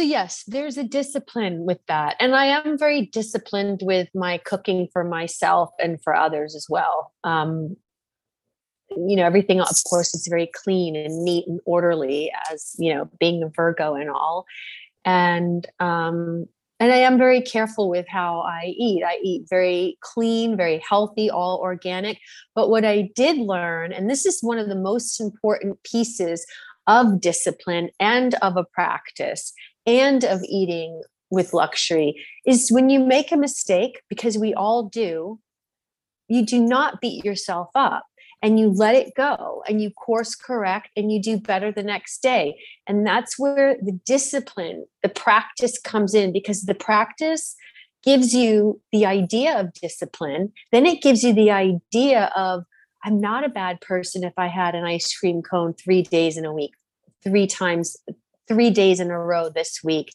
[0.00, 4.88] so yes there's a discipline with that and i am very disciplined with my cooking
[4.94, 7.12] for myself and for others as well.
[7.22, 7.76] Um,
[8.96, 13.10] you know everything of course is very clean and neat and orderly as you know
[13.20, 14.46] being a virgo and all.
[15.04, 16.46] And um
[16.80, 19.04] and i am very careful with how i eat.
[19.04, 22.18] I eat very clean very healthy all organic.
[22.54, 26.46] But what i did learn and this is one of the most important pieces
[26.86, 29.52] of discipline and of a practice
[29.86, 32.14] and of eating with luxury
[32.44, 35.38] is when you make a mistake, because we all do,
[36.28, 38.04] you do not beat yourself up
[38.42, 42.22] and you let it go and you course correct and you do better the next
[42.22, 42.58] day.
[42.86, 47.54] And that's where the discipline, the practice comes in because the practice
[48.02, 50.52] gives you the idea of discipline.
[50.72, 52.64] Then it gives you the idea of,
[53.04, 56.44] I'm not a bad person if I had an ice cream cone three days in
[56.44, 56.72] a week,
[57.22, 57.96] three times
[58.50, 60.12] three days in a row this week.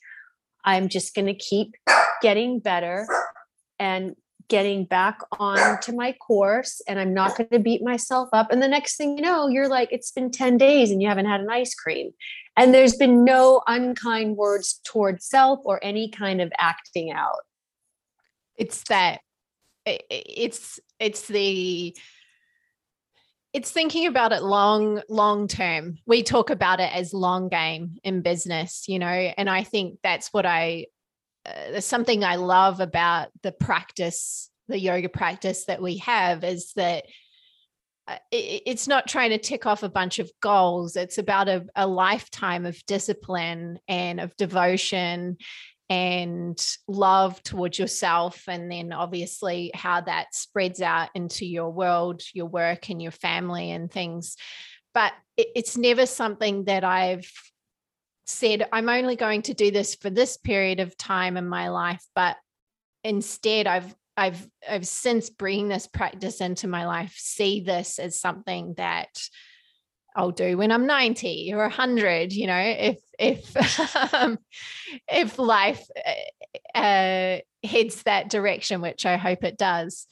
[0.65, 1.75] I'm just going to keep
[2.21, 3.07] getting better
[3.79, 4.15] and
[4.49, 8.51] getting back on to my course and I'm not going to beat myself up.
[8.51, 11.27] And the next thing you know, you're like, it's been 10 days and you haven't
[11.27, 12.11] had an ice cream.
[12.57, 17.39] And there's been no unkind words towards self or any kind of acting out.
[18.57, 19.21] It's that
[19.85, 21.95] it's it's the
[23.55, 25.97] it's thinking about it long long term.
[26.05, 30.33] We talk about it as long game in business you know and i think that's
[30.33, 30.87] what i
[31.45, 37.05] uh, something i love about the practice the yoga practice that we have is that
[38.07, 40.95] uh, it's not trying to tick off a bunch of goals.
[40.95, 45.37] It's about a, a lifetime of discipline and of devotion
[45.89, 52.47] and love towards yourself and then obviously how that spreads out into your world your
[52.47, 54.35] work and your family and things.
[54.93, 57.29] But it's never something that i've
[58.25, 62.03] said, I'm only going to do this for this period of time in my life,
[62.15, 62.37] but
[63.03, 68.73] instead I've I've I've since bringing this practice into my life, see this as something
[68.77, 69.09] that
[70.15, 74.39] I'll do when I'm 90 or 100, you know, if if um,
[75.09, 75.85] if life
[76.73, 80.07] uh, uh, heads that direction, which I hope it does.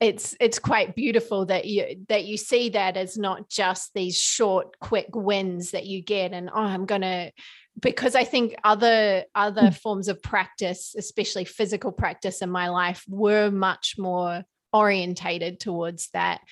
[0.00, 4.78] It's it's quite beautiful that you that you see that as not just these short,
[4.78, 7.32] quick wins that you get, and oh, I'm gonna
[7.80, 9.76] because I think other other mm.
[9.76, 16.42] forms of practice, especially physical practice in my life, were much more orientated towards that.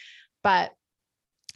[0.42, 0.72] But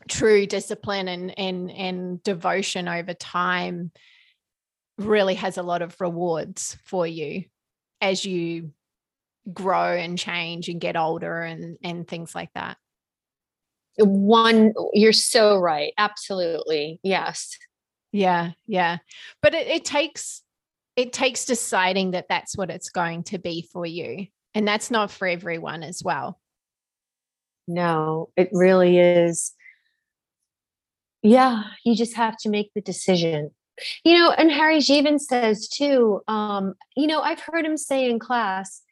[0.08, 3.90] true discipline and and and devotion over time
[4.98, 7.44] really has a lot of rewards for you
[8.00, 8.72] as you
[9.52, 12.76] grow and change and get older and and things like that.
[13.98, 15.92] One you're so right.
[15.98, 17.00] Absolutely.
[17.02, 17.56] Yes.
[18.12, 18.98] Yeah yeah.
[19.42, 20.42] But it, it takes
[20.96, 24.26] it takes deciding that that's what it's going to be for you.
[24.54, 26.38] And that's not for everyone as well.
[27.66, 29.52] No it really is
[31.22, 33.50] yeah you just have to make the decision.
[34.04, 38.18] You know and Hari Jiwan says too um you know i've heard him say in
[38.18, 38.82] class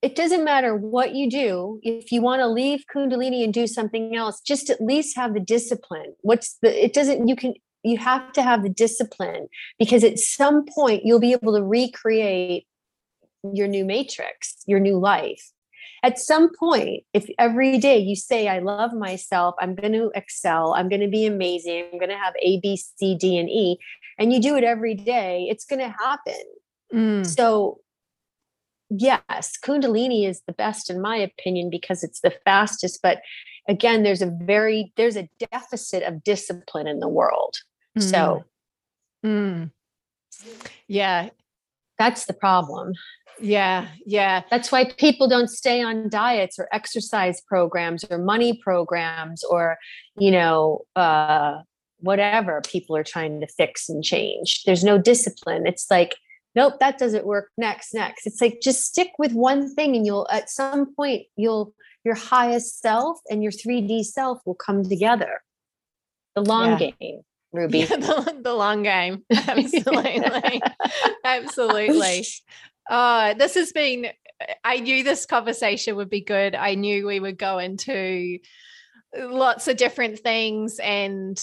[0.00, 4.14] it doesn't matter what you do if you want to leave kundalini and do something
[4.14, 6.14] else just at least have the discipline.
[6.20, 10.64] What's the it doesn't you can you have to have the discipline because at some
[10.66, 12.66] point you'll be able to recreate
[13.52, 15.52] your new matrix your new life
[16.02, 20.74] at some point if every day you say i love myself i'm going to excel
[20.74, 23.78] i'm going to be amazing i'm going to have a b c d and e
[24.18, 26.42] and you do it every day it's going to happen
[26.92, 27.26] mm.
[27.26, 27.80] so
[28.90, 33.20] yes kundalini is the best in my opinion because it's the fastest but
[33.68, 37.56] again there's a very there's a deficit of discipline in the world
[37.98, 38.02] mm.
[38.02, 38.44] so
[39.24, 39.70] mm.
[40.86, 41.28] yeah
[41.98, 42.92] that's the problem
[43.40, 44.42] yeah, yeah.
[44.50, 49.78] That's why people don't stay on diets or exercise programs or money programs or,
[50.18, 51.58] you know, uh,
[52.00, 54.62] whatever people are trying to fix and change.
[54.64, 55.66] There's no discipline.
[55.66, 56.16] It's like,
[56.54, 57.50] nope, that doesn't work.
[57.56, 58.26] Next, next.
[58.26, 61.74] It's like just stick with one thing and you'll, at some point, you'll,
[62.04, 65.42] your highest self and your 3D self will come together.
[66.34, 66.90] The long yeah.
[67.00, 67.22] game.
[67.52, 67.80] Ruby.
[67.80, 69.24] Yeah, the, the long game.
[69.32, 70.62] Absolutely.
[71.24, 72.26] Absolutely.
[72.88, 74.06] Uh, this has been,
[74.64, 76.54] I knew this conversation would be good.
[76.54, 78.38] I knew we would go into
[79.16, 81.42] lots of different things and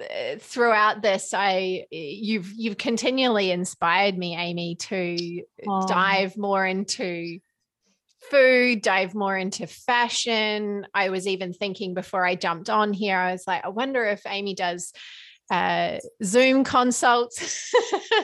[0.00, 5.86] uh, throughout this i you've you've continually inspired me amy to oh.
[5.86, 7.38] dive more into
[8.30, 13.32] food dive more into fashion i was even thinking before i jumped on here i
[13.32, 14.92] was like i wonder if amy does
[15.50, 17.72] uh, Zoom consults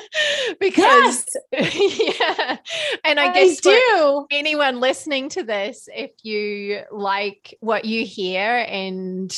[0.61, 2.57] because yeah,
[3.05, 8.59] and I, I guess do anyone listening to this, if you like what you hear
[8.69, 9.35] and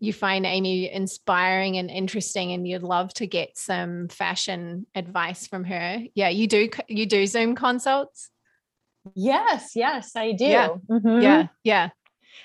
[0.00, 5.64] you find Amy inspiring and interesting, and you'd love to get some fashion advice from
[5.64, 8.30] her, yeah, you do you do Zoom consults.
[9.14, 10.44] Yes, yes, I do.
[10.44, 11.20] Yeah, mm-hmm.
[11.20, 11.90] yeah, yeah.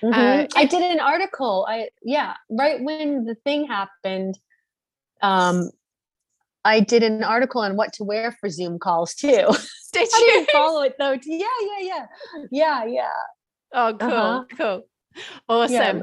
[0.04, 0.14] Mm-hmm.
[0.14, 1.66] Uh, I did an article.
[1.68, 4.38] I yeah, right when the thing happened,
[5.22, 5.70] um,
[6.63, 9.28] I did an article on what to wear for Zoom calls too.
[9.93, 11.18] Did you didn't follow it though?
[11.24, 12.05] Yeah, yeah, yeah,
[12.51, 13.09] yeah, yeah.
[13.74, 14.43] Oh, cool, uh-huh.
[14.57, 14.88] cool,
[15.47, 15.97] awesome.
[15.97, 16.01] Yeah.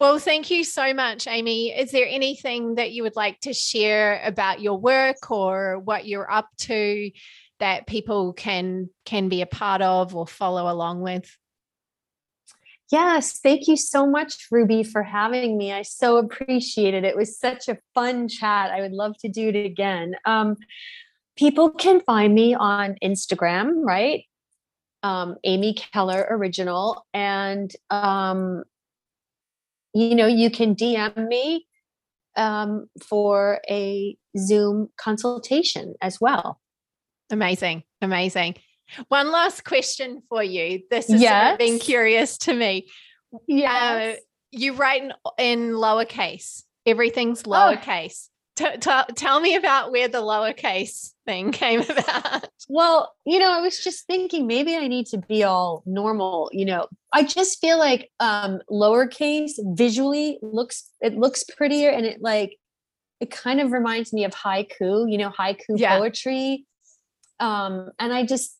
[0.00, 1.70] Well, thank you so much, Amy.
[1.70, 6.30] Is there anything that you would like to share about your work or what you're
[6.30, 7.10] up to
[7.58, 11.36] that people can can be a part of or follow along with?
[12.92, 15.72] Yes, thank you so much, Ruby, for having me.
[15.72, 17.04] I so appreciate it.
[17.04, 18.70] It was such a fun chat.
[18.70, 20.14] I would love to do it again.
[20.26, 20.56] Um,
[21.36, 24.24] people can find me on Instagram, right?
[25.02, 27.06] Um, Amy Keller Original.
[27.14, 28.64] And, um,
[29.94, 31.66] you know, you can DM me
[32.36, 36.60] um, for a Zoom consultation as well.
[37.30, 37.84] Amazing.
[38.02, 38.56] Amazing.
[39.08, 40.82] One last question for you.
[40.90, 41.58] This has yes.
[41.58, 42.88] been curious to me.
[43.46, 44.14] Yeah.
[44.14, 44.20] Uh,
[44.50, 46.62] you write in, in, lowercase.
[46.86, 47.50] Everything's oh.
[47.50, 48.28] lowercase.
[48.28, 48.30] Oh.
[48.56, 52.48] T- t- tell me about where the lowercase thing came about.
[52.68, 56.50] Well, you know, I was just thinking maybe I need to be all normal.
[56.52, 62.22] You know, I just feel like um lowercase visually looks it looks prettier and it
[62.22, 62.56] like
[63.20, 65.98] it kind of reminds me of haiku, you know, haiku yeah.
[65.98, 66.66] poetry.
[67.40, 68.56] Um, and I just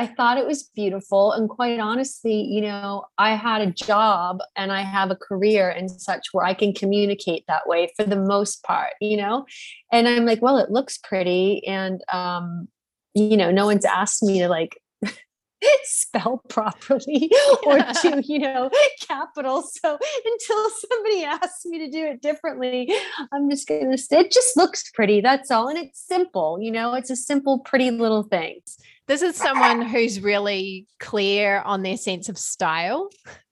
[0.00, 1.32] I thought it was beautiful.
[1.32, 5.90] And quite honestly, you know, I had a job and I have a career and
[5.90, 9.44] such where I can communicate that way for the most part, you know?
[9.92, 11.62] And I'm like, well, it looks pretty.
[11.66, 12.68] And, um,
[13.12, 14.80] you know, no one's asked me to like
[15.84, 17.30] spell properly
[17.66, 18.70] or to you know
[19.06, 22.90] capital so until somebody asks me to do it differently
[23.30, 27.10] i'm just gonna it just looks pretty that's all and it's simple you know it's
[27.10, 28.60] a simple pretty little thing
[29.10, 33.10] this is someone who's really clear on their sense of style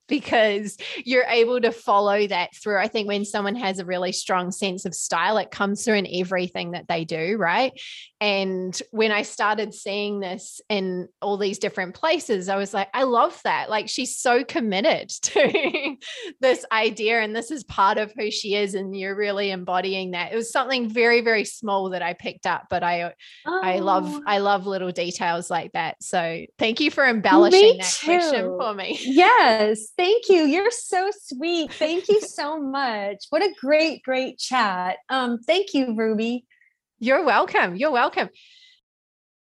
[0.09, 2.79] because you're able to follow that through.
[2.79, 6.07] I think when someone has a really strong sense of style, it comes through in
[6.13, 7.79] everything that they do, right?
[8.21, 13.03] And when I started seeing this in all these different places, I was like, I
[13.03, 13.69] love that.
[13.69, 15.95] Like she's so committed to
[16.41, 20.33] this idea, and this is part of who she is, and you're really embodying that.
[20.33, 23.13] It was something very, very small that I picked up, but I,
[23.45, 23.61] oh.
[23.63, 24.23] I love, oh.
[24.25, 26.03] I love little details like that.
[26.03, 28.97] So thank you for embellishing that question for me.
[29.19, 30.43] Yes, thank you.
[30.43, 31.73] You're so sweet.
[31.73, 33.25] Thank you so much.
[33.31, 34.97] What a great, great chat.
[35.09, 36.45] Um, thank you, Ruby.
[36.99, 37.75] You're welcome.
[37.75, 38.29] You're welcome.